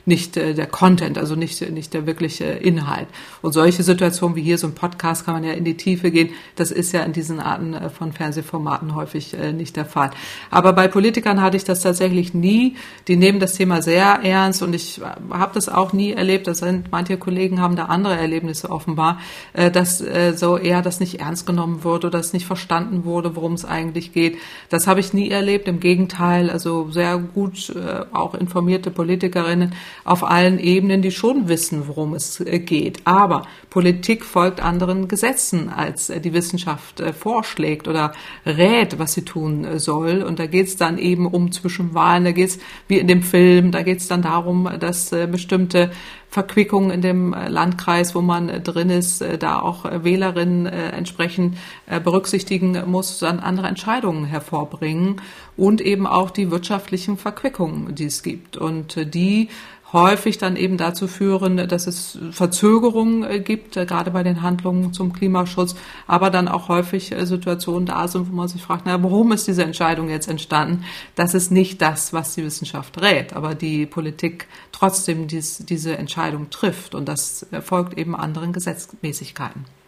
[0.06, 3.08] nicht der Content, also nicht, nicht der wirkliche Inhalt.
[3.42, 6.30] Und solche Situationen wie hier so ein Podcast kann man ja in die Tiefe gehen.
[6.56, 10.12] Das ist ja in diesen Arten von Fernsehformaten häufig nicht der Fall.
[10.50, 12.76] Aber bei Politikern hatte ich das tatsächlich nie.
[13.08, 16.48] Die nehmen das Thema sehr ernst und ich habe das auch nie erlebt.
[16.48, 17.18] Das sind manche
[17.60, 19.20] haben da andere Erlebnisse offenbar,
[19.54, 23.36] äh, dass äh, so eher das nicht ernst genommen wurde oder es nicht verstanden wurde,
[23.36, 24.38] worum es eigentlich geht.
[24.70, 25.68] Das habe ich nie erlebt.
[25.68, 29.74] Im Gegenteil, also sehr gut äh, auch informierte Politikerinnen
[30.04, 33.00] auf allen Ebenen, die schon wissen, worum es geht.
[33.06, 38.14] Aber Politik folgt anderen Gesetzen, als die Wissenschaft vorschlägt oder
[38.46, 40.24] rät, was sie tun soll.
[40.24, 43.72] Und da geht es dann eben um Zwischenwahlen, da geht es wie in dem Film,
[43.72, 45.92] da geht es dann darum, dass bestimmte
[46.30, 51.58] Verquickung in dem äh, Landkreis, wo man äh, drin ist, äh, da auch Wählerinnen entsprechend
[52.04, 55.22] berücksichtigen muss, dann andere Entscheidungen hervorbringen
[55.58, 58.58] und eben auch die wirtschaftlichen Verquickungen, die es gibt.
[58.58, 59.50] Und die
[59.92, 64.94] häufig dann eben dazu führen, dass es Verzögerungen äh, gibt, äh, gerade bei den Handlungen
[64.94, 65.76] zum Klimaschutz,
[66.08, 69.48] aber dann auch häufig äh, Situationen da sind, wo man sich fragt, na, warum ist
[69.48, 70.84] diese Entscheidung jetzt entstanden?
[71.16, 76.50] Das ist nicht das, was die Wissenschaft rät, aber die Politik trotzdem dies, diese Entscheidung
[76.50, 79.79] trifft und das erfolgt eben anderen Gesetzmäßigkeiten.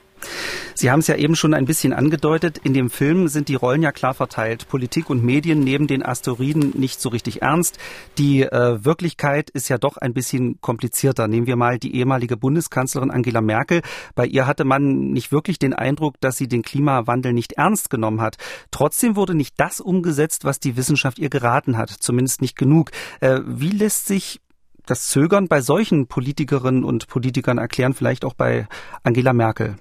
[0.75, 2.57] Sie haben es ja eben schon ein bisschen angedeutet.
[2.63, 4.67] In dem Film sind die Rollen ja klar verteilt.
[4.67, 7.77] Politik und Medien nehmen den Asteroiden nicht so richtig ernst.
[8.17, 11.27] Die äh, Wirklichkeit ist ja doch ein bisschen komplizierter.
[11.27, 13.81] Nehmen wir mal die ehemalige Bundeskanzlerin Angela Merkel.
[14.15, 18.21] Bei ihr hatte man nicht wirklich den Eindruck, dass sie den Klimawandel nicht ernst genommen
[18.21, 18.37] hat.
[18.71, 21.89] Trotzdem wurde nicht das umgesetzt, was die Wissenschaft ihr geraten hat.
[21.89, 22.91] Zumindest nicht genug.
[23.19, 24.41] Äh, wie lässt sich
[24.85, 28.67] das Zögern bei solchen Politikerinnen und Politikern erklären, vielleicht auch bei
[29.03, 29.75] Angela Merkel?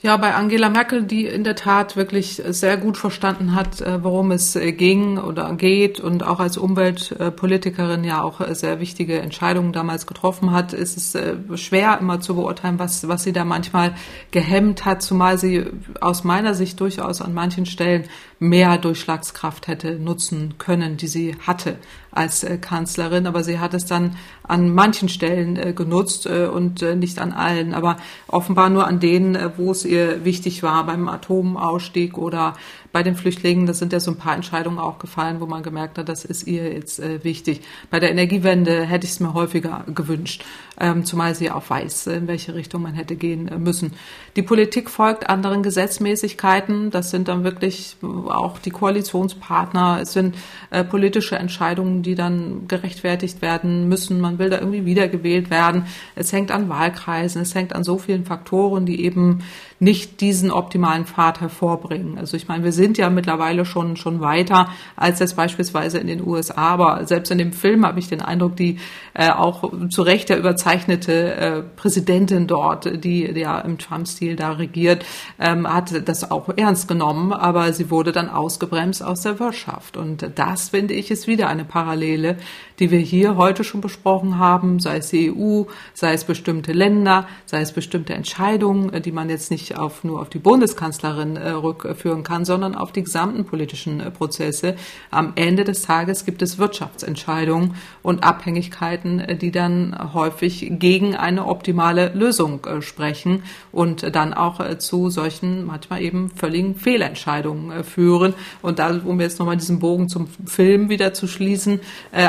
[0.00, 4.30] Ja, bei Angela Merkel, die in der Tat wirklich sehr gut verstanden hat, äh, worum
[4.30, 9.72] es äh, ging oder geht und auch als Umweltpolitikerin ja auch äh, sehr wichtige Entscheidungen
[9.72, 13.96] damals getroffen hat, ist es schwer immer zu beurteilen, was, was sie da manchmal
[14.30, 15.64] gehemmt hat, zumal sie
[16.00, 18.04] aus meiner Sicht durchaus an manchen Stellen
[18.38, 21.76] mehr Durchschlagskraft hätte nutzen können, die sie hatte
[22.12, 23.26] als Kanzlerin.
[23.26, 27.74] Aber sie hat es dann an manchen Stellen genutzt und nicht an allen.
[27.74, 27.96] Aber
[28.28, 32.54] offenbar nur an denen, wo es ihr wichtig war, beim Atomausstieg oder
[32.92, 35.98] bei den Flüchtlingen, das sind ja so ein paar Entscheidungen auch gefallen, wo man gemerkt
[35.98, 37.60] hat, das ist ihr jetzt äh, wichtig.
[37.90, 40.44] Bei der Energiewende hätte ich es mir häufiger gewünscht,
[40.80, 43.92] ähm, zumal sie auch weiß, in welche Richtung man hätte gehen äh, müssen.
[44.36, 46.90] Die Politik folgt anderen Gesetzmäßigkeiten.
[46.90, 49.98] Das sind dann wirklich auch die Koalitionspartner.
[50.00, 50.36] Es sind
[50.70, 54.20] äh, politische Entscheidungen, die dann gerechtfertigt werden müssen.
[54.20, 55.86] Man will da irgendwie wiedergewählt werden.
[56.14, 57.42] Es hängt an Wahlkreisen.
[57.42, 59.40] Es hängt an so vielen Faktoren, die eben
[59.80, 62.18] nicht diesen optimalen Pfad hervorbringen.
[62.18, 66.26] Also ich meine, wir sind ja mittlerweile schon, schon weiter als jetzt beispielsweise in den
[66.26, 68.78] USA, aber selbst in dem Film habe ich den Eindruck, die
[69.14, 74.52] äh, auch zu Recht der überzeichnete äh, Präsidentin dort, die, die ja im Trump-Stil da
[74.52, 75.04] regiert,
[75.38, 79.96] ähm, hat das auch ernst genommen, aber sie wurde dann ausgebremst aus der Wirtschaft.
[79.96, 82.36] Und das, finde ich, ist wieder eine Parallele,
[82.80, 85.64] die wir hier heute schon besprochen haben, sei es die EU,
[85.94, 90.20] sei es bestimmte Länder, sei es bestimmte Entscheidungen, äh, die man jetzt nicht auf, nur
[90.20, 94.76] auf die Bundeskanzlerin äh, rückführen kann, sondern auf die gesamten politischen äh, Prozesse.
[95.10, 101.46] Am Ende des Tages gibt es Wirtschaftsentscheidungen und Abhängigkeiten, äh, die dann häufig gegen eine
[101.46, 103.42] optimale Lösung äh, sprechen
[103.72, 108.34] und dann auch äh, zu solchen manchmal eben völligen Fehlentscheidungen führen.
[108.62, 111.80] Und da, um jetzt nochmal diesen Bogen zum Film wieder zu schließen,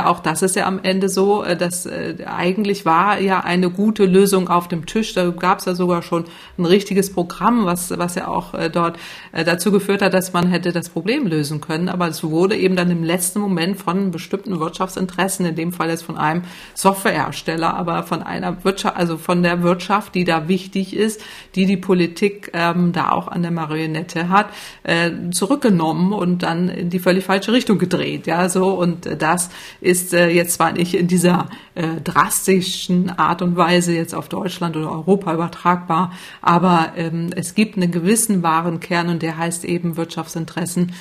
[0.05, 1.87] auch das ist ja am Ende so, dass
[2.25, 5.13] eigentlich war ja eine gute Lösung auf dem Tisch.
[5.13, 6.25] Da gab es ja sogar schon
[6.57, 8.97] ein richtiges Programm, was, was ja auch dort
[9.31, 12.75] dazu geführt hat, dass dass man hätte das Problem lösen können, aber es wurde eben
[12.75, 16.43] dann im letzten Moment von bestimmten Wirtschaftsinteressen, in dem Fall jetzt von einem
[16.75, 21.21] Softwarehersteller, aber von einer Wirtschaft, also von der Wirtschaft, die da wichtig ist,
[21.55, 24.49] die die Politik ähm, da auch an der Marionette hat,
[24.83, 28.27] äh, zurückgenommen und dann in die völlig falsche Richtung gedreht.
[28.27, 29.49] Ja, so und das
[29.81, 34.77] ist äh, jetzt zwar nicht in dieser äh, drastischen Art und Weise jetzt auf Deutschland
[34.77, 36.11] oder Europa übertragbar,
[36.41, 40.93] aber ähm, es gibt einen gewissen wahren Kern und der heißt eben Wirtschaftsinteressen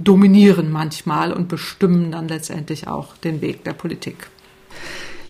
[0.00, 4.28] dominieren manchmal und bestimmen dann letztendlich auch den Weg der Politik.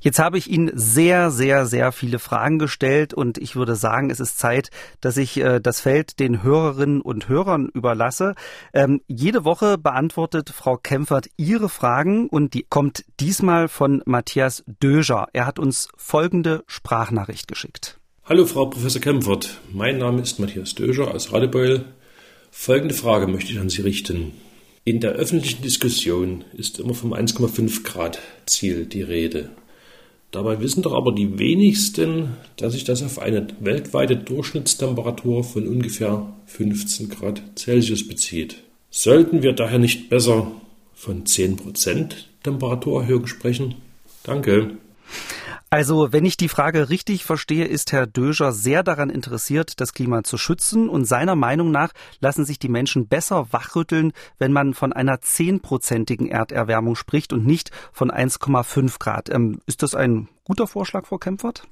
[0.00, 4.20] Jetzt habe ich Ihnen sehr, sehr, sehr viele Fragen gestellt und ich würde sagen, es
[4.20, 4.70] ist Zeit,
[5.00, 8.34] dass ich äh, das Feld den Hörerinnen und Hörern überlasse.
[8.72, 15.26] Ähm, jede Woche beantwortet Frau Kempfert Ihre Fragen und die kommt diesmal von Matthias Döger.
[15.32, 17.98] Er hat uns folgende Sprachnachricht geschickt.
[18.28, 21.84] Hallo Frau Professor Kempfert, mein Name ist Matthias Döger aus Radebeul.
[22.50, 24.32] Folgende Frage möchte ich an Sie richten.
[24.82, 29.50] In der öffentlichen Diskussion ist immer vom 1,5 Grad Ziel die Rede.
[30.32, 36.26] Dabei wissen doch aber die wenigsten, dass sich das auf eine weltweite Durchschnittstemperatur von ungefähr
[36.46, 38.56] 15 Grad Celsius bezieht.
[38.90, 40.50] Sollten wir daher nicht besser
[40.96, 42.10] von 10%
[42.42, 43.76] Temperaturerhöhung sprechen?
[44.24, 44.78] Danke.
[45.68, 50.22] Also, wenn ich die Frage richtig verstehe, ist Herr Döger sehr daran interessiert, das Klima
[50.22, 51.90] zu schützen und seiner Meinung nach
[52.20, 57.72] lassen sich die Menschen besser wachrütteln, wenn man von einer zehnprozentigen Erderwärmung spricht und nicht
[57.92, 59.28] von 1,5 Grad.
[59.28, 61.66] Ähm, ist das ein guter Vorschlag, Frau Kempfert?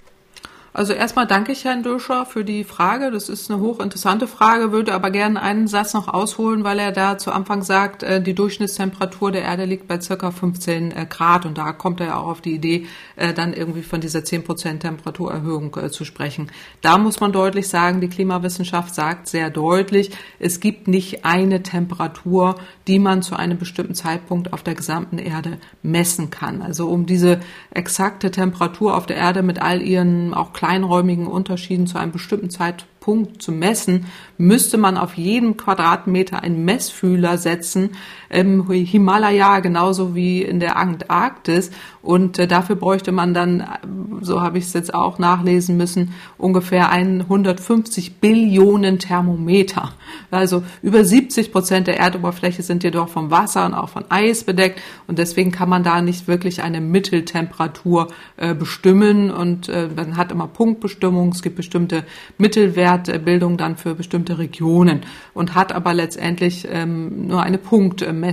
[0.77, 3.13] Also erstmal danke ich Herrn Döscher für die Frage.
[3.13, 7.17] Das ist eine hochinteressante Frage, würde aber gerne einen Satz noch ausholen, weil er da
[7.17, 11.59] zu Anfang sagt, äh, die Durchschnittstemperatur der Erde liegt bei circa 15 äh, Grad und
[11.59, 14.83] da kommt er ja auch auf die Idee, äh, dann irgendwie von dieser 10 Prozent
[14.83, 16.51] Temperaturerhöhung zu sprechen.
[16.81, 20.11] Da muss man deutlich sagen, die Klimawissenschaft sagt sehr deutlich,
[20.41, 22.57] es gibt nicht eine Temperatur,
[22.89, 26.63] die man zu einem bestimmten Zeitpunkt auf der gesamten Erde messen kann.
[26.63, 27.39] Also um diese
[27.71, 33.43] exakte Temperatur auf der Erde mit all ihren auch kleinräumigen Unterschieden zu einem bestimmten Zeitpunkt
[33.43, 34.07] zu messen,
[34.39, 37.91] müsste man auf jedem Quadratmeter einen Messfühler setzen,
[38.35, 41.71] im Himalaya genauso wie in der Antarktis.
[42.03, 43.65] Und äh, dafür bräuchte man dann, äh,
[44.21, 49.93] so habe ich es jetzt auch nachlesen müssen, ungefähr 150 Billionen Thermometer.
[50.31, 54.83] Also über 70 Prozent der Erdoberfläche sind jedoch vom Wasser und auch von Eis bedeckt.
[55.07, 59.31] Und deswegen kann man da nicht wirklich eine Mitteltemperatur äh, bestimmen.
[59.31, 61.31] Und äh, man hat immer Punktbestimmung.
[61.31, 62.05] Es gibt bestimmte
[62.37, 68.24] Mittelwertbildung dann für bestimmte Regionen und hat aber letztendlich ähm, nur eine Punktmessung.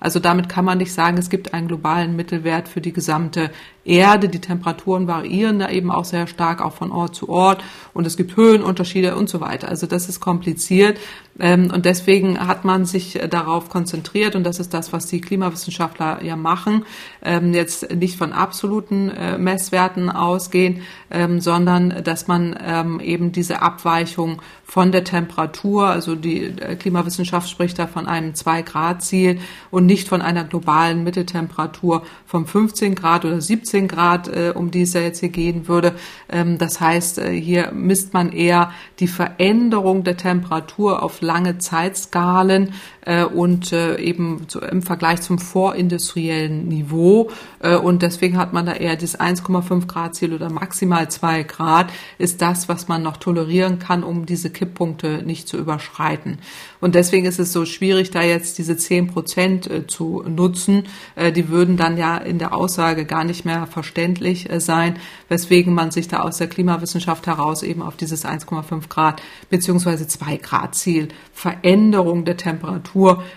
[0.00, 3.50] Also damit kann man nicht sagen, es gibt einen globalen Mittelwert für die gesamte
[3.84, 4.28] Erde.
[4.28, 7.62] Die Temperaturen variieren da eben auch sehr stark, auch von Ort zu Ort.
[7.94, 9.68] Und es gibt Höhenunterschiede und so weiter.
[9.68, 10.98] Also das ist kompliziert.
[11.38, 14.36] Ähm, und deswegen hat man sich darauf konzentriert.
[14.36, 16.84] Und das ist das, was die Klimawissenschaftler ja machen.
[17.22, 24.40] Ähm, jetzt nicht von absoluten äh, Messwerten ausgehen, ähm, sondern dass man eben diese Abweichung
[24.72, 29.38] von der Temperatur, also die äh, Klimawissenschaft spricht da von einem 2-Grad-Ziel
[29.70, 34.82] und nicht von einer globalen Mitteltemperatur von 15 Grad oder 17 Grad, äh, um die
[34.82, 35.94] es ja jetzt hier gehen würde.
[36.28, 42.74] Ähm, das heißt, äh, hier misst man eher die Veränderung der Temperatur auf lange Zeitskalen
[43.02, 47.30] äh, und äh, eben zu, im Vergleich zum vorindustriellen Niveau.
[47.60, 51.92] Äh, und deswegen hat man da eher das 1,5 Grad Ziel oder maximal 2 Grad
[52.18, 56.38] ist das, was man noch tolerieren kann, um diese Kipppunkte nicht zu überschreiten.
[56.80, 60.84] Und deswegen ist es so schwierig, da jetzt diese 10 Prozent äh, zu nutzen.
[61.16, 64.96] Äh, die würden dann ja in der Aussage gar nicht mehr verständlich äh, sein,
[65.28, 70.36] weswegen man sich da aus der Klimawissenschaft heraus eben auf dieses 1,5 Grad beziehungsweise 2
[70.36, 72.91] Grad Ziel Veränderung der Temperatur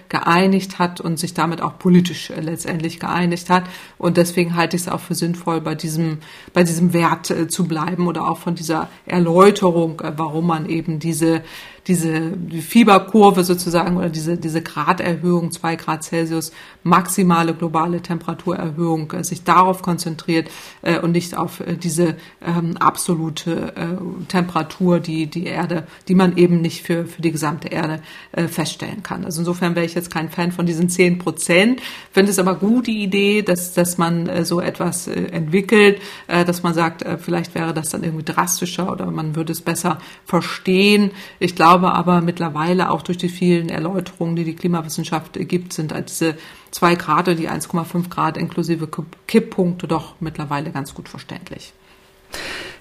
[0.10, 3.64] geeinigt hat und sich damit auch politisch letztendlich geeinigt hat.
[3.98, 6.20] Und deswegen halte ich es auch für sinnvoll, bei diesem,
[6.54, 11.42] bei diesem Wert zu bleiben oder auch von dieser Erläuterung, warum man eben diese
[11.88, 16.52] diese Fieberkurve sozusagen oder diese, diese Graderhöhung, zwei Grad Celsius,
[16.84, 20.50] maximale globale Temperaturerhöhung, äh, sich darauf konzentriert
[20.82, 22.16] äh, und nicht auf äh, diese
[22.46, 27.68] ähm, absolute äh, Temperatur, die die Erde, die man eben nicht für, für die gesamte
[27.68, 29.26] Erde äh, feststellen kann.
[29.26, 31.82] Also insofern wäre ich jetzt kein Fan von diesen zehn Prozent,
[32.12, 36.46] finde es aber gut die Idee, dass, dass man äh, so etwas äh, entwickelt, äh,
[36.46, 40.00] dass man sagt, äh, vielleicht wäre das dann irgendwie drastischer oder man würde es besser
[40.26, 41.12] verstehen.
[41.40, 45.94] Ich glaube, glaube aber mittlerweile auch durch die vielen Erläuterungen, die die Klimawissenschaft gibt, sind
[46.08, 46.36] diese
[46.72, 48.88] zwei Grad oder die 1,5 Grad inklusive
[49.28, 51.74] Kipppunkte doch mittlerweile ganz gut verständlich.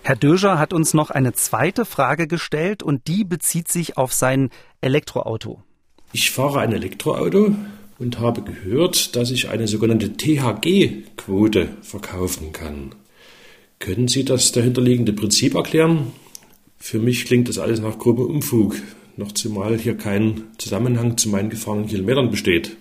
[0.03, 4.51] Herr Döger hat uns noch eine zweite Frage gestellt und die bezieht sich auf sein
[4.81, 5.61] Elektroauto.
[6.13, 7.53] Ich fahre ein Elektroauto
[7.99, 12.95] und habe gehört, dass ich eine sogenannte THG-Quote verkaufen kann.
[13.81, 16.13] Können Sie das dahinterliegende Prinzip erklären?
[16.87, 18.77] Für mich klingt das alles nach grobem Umfug,
[19.17, 22.77] noch zumal hier kein Zusammenhang zu meinen gefahrenen Kilometern besteht.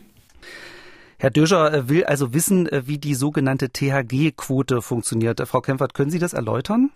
[1.17, 5.41] Herr Döscher äh, will also wissen, äh, wie die sogenannte THG-Quote funktioniert.
[5.47, 6.91] Frau Kempfert, können Sie das erläutern?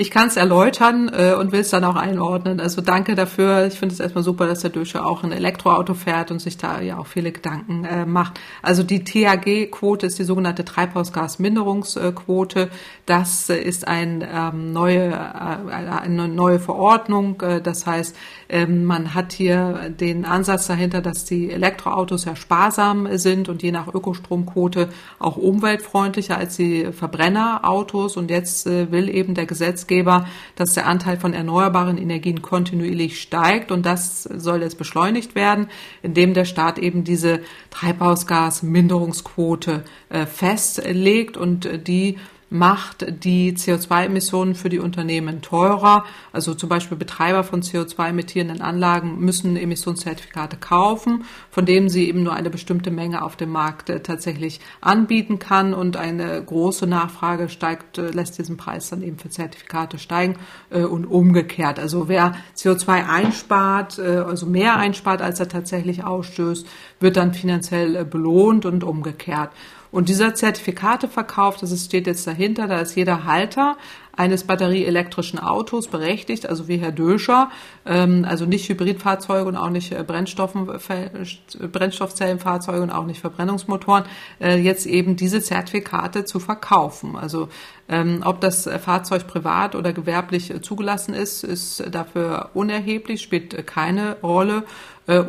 [0.00, 2.60] Ich kann es erläutern äh, und will es dann auch einordnen.
[2.60, 3.66] Also danke dafür.
[3.66, 6.80] Ich finde es erstmal super, dass der Dösche auch ein Elektroauto fährt und sich da
[6.80, 8.38] ja auch viele Gedanken äh, macht.
[8.62, 12.70] Also die THG-Quote ist die sogenannte Treibhausgasminderungsquote.
[13.06, 17.42] Das ist ein, ähm, neue, äh, eine neue Verordnung.
[17.42, 18.14] Äh, das heißt,
[18.48, 23.72] ähm, man hat hier den Ansatz dahinter, dass die Elektroautos ja sparsam sind und je
[23.72, 28.16] nach Ökostromquote auch umweltfreundlicher als die Verbrennerautos.
[28.16, 33.20] Und jetzt äh, will eben der Gesetzgeber Gesetzgeber, dass der Anteil von erneuerbaren Energien kontinuierlich
[33.20, 35.68] steigt und das soll jetzt beschleunigt werden,
[36.02, 42.18] indem der Staat eben diese Treibhausgasminderungsquote äh, festlegt und äh, die
[42.50, 46.04] macht die CO2-Emissionen für die Unternehmen teurer.
[46.32, 52.32] Also zum Beispiel Betreiber von CO2-emittierenden Anlagen müssen Emissionszertifikate kaufen, von denen sie eben nur
[52.32, 55.74] eine bestimmte Menge auf dem Markt äh, tatsächlich anbieten kann.
[55.74, 60.36] Und eine große Nachfrage steigt, äh, lässt diesen Preis dann eben für Zertifikate steigen
[60.70, 61.78] äh, und umgekehrt.
[61.78, 66.66] Also wer CO2 einspart, also mehr einspart, als er tatsächlich ausstößt,
[67.00, 69.50] wird dann finanziell belohnt und umgekehrt.
[69.90, 73.76] Und dieser Zertifikateverkauf, das steht jetzt dahinter, da ist jeder Halter
[74.18, 77.50] eines batterieelektrischen Autos berechtigt, also wie Herr Döscher,
[77.86, 84.06] ähm, also nicht Hybridfahrzeuge und auch nicht äh, Brennstoffzellenfahrzeuge und auch nicht Verbrennungsmotoren,
[84.40, 87.14] äh, jetzt eben diese Zertifikate zu verkaufen.
[87.14, 87.48] Also
[87.88, 94.16] ähm, ob das Fahrzeug privat oder gewerblich äh, zugelassen ist, ist dafür unerheblich, spielt keine
[94.20, 94.64] Rolle.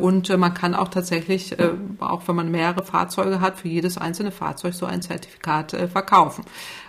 [0.02, 1.56] Und man kann auch tatsächlich,
[2.00, 6.44] auch wenn man mehrere Fahrzeuge hat, für jedes einzelne Fahrzeug so ein Zertifikat verkaufen.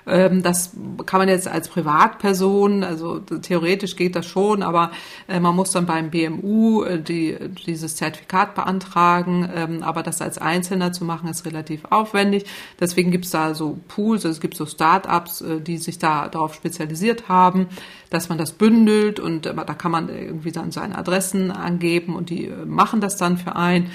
[0.08, 0.72] Ähm, das
[1.06, 4.92] kann man jetzt als Privatperson, also theoretisch geht das schon, aber
[5.28, 9.50] äh, man muss dann beim BMU äh, die, dieses Zertifikat beantragen.
[9.54, 12.46] Ähm, aber das als Einzelner zu machen, ist relativ aufwendig.
[12.80, 16.54] Deswegen gibt es da so Pools, es gibt so Start-ups, äh, die sich da darauf
[16.54, 17.68] spezialisiert haben,
[18.10, 22.52] dass man das bündelt und da kann man irgendwie dann seine Adressen angeben und die
[22.66, 23.90] machen das dann für einen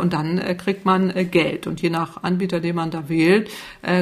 [0.00, 1.68] und dann kriegt man Geld.
[1.68, 3.48] Und je nach Anbieter, den man da wählt,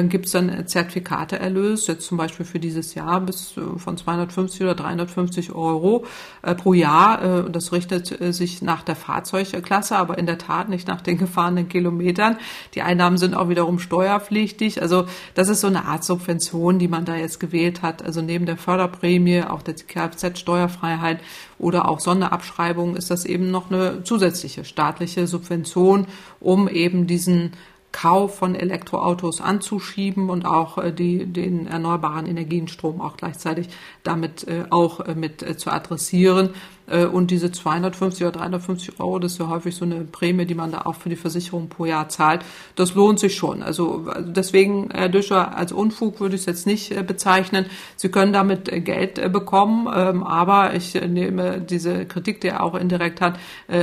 [0.09, 4.61] gibt es dann Zertifikate Erlös, jetzt zum Beispiel für dieses Jahr bis äh, von 250
[4.61, 6.05] oder 350 Euro
[6.43, 7.47] äh, pro Jahr.
[7.47, 11.67] Äh, das richtet sich nach der Fahrzeugklasse, aber in der Tat nicht nach den gefahrenen
[11.67, 12.37] Kilometern.
[12.75, 14.81] Die Einnahmen sind auch wiederum steuerpflichtig.
[14.81, 18.03] Also das ist so eine Art Subvention, die man da jetzt gewählt hat.
[18.03, 21.19] Also neben der Förderprämie, auch der Kfz-Steuerfreiheit
[21.57, 26.05] oder auch Sonderabschreibung ist das eben noch eine zusätzliche staatliche Subvention,
[26.39, 27.53] um eben diesen
[27.91, 33.69] Kauf von Elektroautos anzuschieben und auch äh, die, den erneuerbaren Energienstrom auch gleichzeitig
[34.03, 36.51] damit äh, auch äh, mit zu adressieren.
[36.89, 40.55] Äh, und diese 250 oder 350 Euro, das ist ja häufig so eine Prämie, die
[40.55, 42.43] man da auch für die Versicherung pro Jahr zahlt.
[42.75, 43.63] Das lohnt sich schon.
[43.63, 47.65] Also, also deswegen, Herr Düscher, als Unfug würde ich es jetzt nicht äh, bezeichnen.
[47.95, 53.21] Sie können damit Geld bekommen, ähm, aber ich nehme diese Kritik, die er auch indirekt
[53.21, 53.39] hat,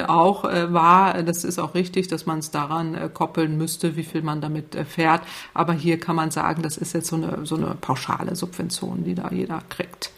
[0.07, 1.23] auch wahr.
[1.23, 5.23] Das ist auch richtig, dass man es daran koppeln müsste, wie viel man damit fährt.
[5.55, 9.15] Aber hier kann man sagen, das ist jetzt so eine, so eine pauschale Subvention, die
[9.15, 10.11] da jeder kriegt.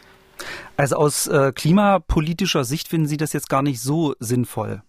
[0.77, 4.83] Also aus äh, klimapolitischer Sicht finden Sie das jetzt gar nicht so sinnvoll?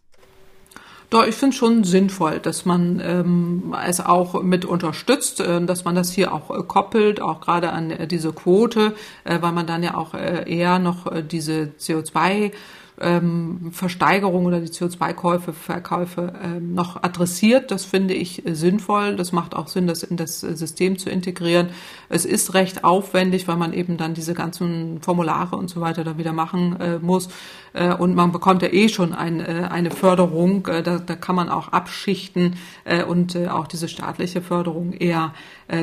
[1.10, 5.96] Doch, ich finde schon sinnvoll, dass man ähm, es auch mit unterstützt, äh, dass man
[5.96, 8.94] das hier auch äh, koppelt, auch gerade an äh, diese Quote,
[9.24, 12.52] äh, weil man dann ja auch äh, eher noch äh, diese CO2
[13.02, 17.72] ähm, Versteigerung oder die CO2-Käufe, Verkäufe ähm, noch adressiert.
[17.72, 19.16] Das finde ich sinnvoll.
[19.16, 21.70] Das macht auch Sinn, das in das System zu integrieren.
[22.10, 26.18] Es ist recht aufwendig, weil man eben dann diese ganzen Formulare und so weiter da
[26.18, 27.30] wieder machen äh, muss.
[27.74, 30.68] Äh, und man bekommt ja eh schon ein, äh, eine Förderung.
[30.68, 35.34] Äh, da, da kann man auch abschichten äh, und äh, auch diese staatliche Förderung eher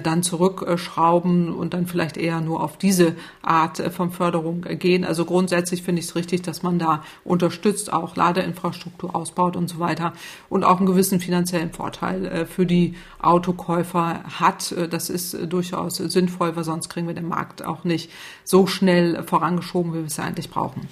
[0.02, 5.04] dann zurückschrauben und dann vielleicht eher nur auf diese Art von Förderung gehen.
[5.04, 9.78] Also grundsätzlich finde ich es richtig, dass man da unterstützt, auch Ladeinfrastruktur ausbaut und so
[9.78, 10.12] weiter
[10.48, 14.74] und auch einen gewissen finanziellen Vorteil für die Autokäufer hat.
[14.90, 18.10] Das ist durchaus sinnvoll, weil sonst kriegen wir den Markt auch nicht
[18.44, 20.88] so schnell vorangeschoben, wie wir es eigentlich brauchen.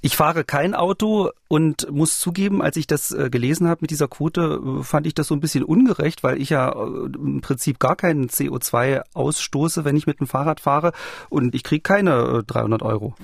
[0.00, 4.08] Ich fahre kein Auto und muss zugeben, als ich das äh, gelesen habe mit dieser
[4.08, 7.78] Quote, äh, fand ich das so ein bisschen ungerecht, weil ich ja äh, im Prinzip
[7.78, 10.92] gar keinen CO2 ausstoße, wenn ich mit dem Fahrrad fahre
[11.30, 13.14] und ich kriege keine 300 Euro.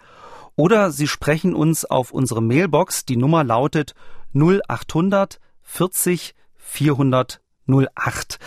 [0.55, 3.05] oder Sie sprechen uns auf unsere Mailbox.
[3.05, 3.95] Die Nummer lautet
[4.36, 8.39] 0800 40 400 08.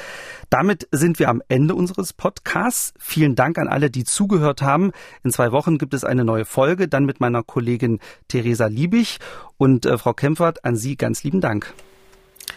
[0.50, 2.94] Damit sind wir am Ende unseres Podcasts.
[2.98, 4.92] Vielen Dank an alle, die zugehört haben.
[5.22, 9.18] In zwei Wochen gibt es eine neue Folge, dann mit meiner Kollegin Theresa Liebig.
[9.58, 11.74] Und äh, Frau Kempfert, an Sie ganz lieben Dank.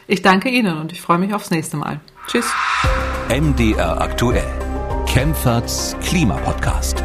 [0.08, 2.00] Ich danke Ihnen und ich freue mich aufs nächste Mal.
[2.28, 2.52] Tschüss.
[3.30, 4.48] MDR aktuell.
[5.06, 7.04] Kempferts Klimapodcast.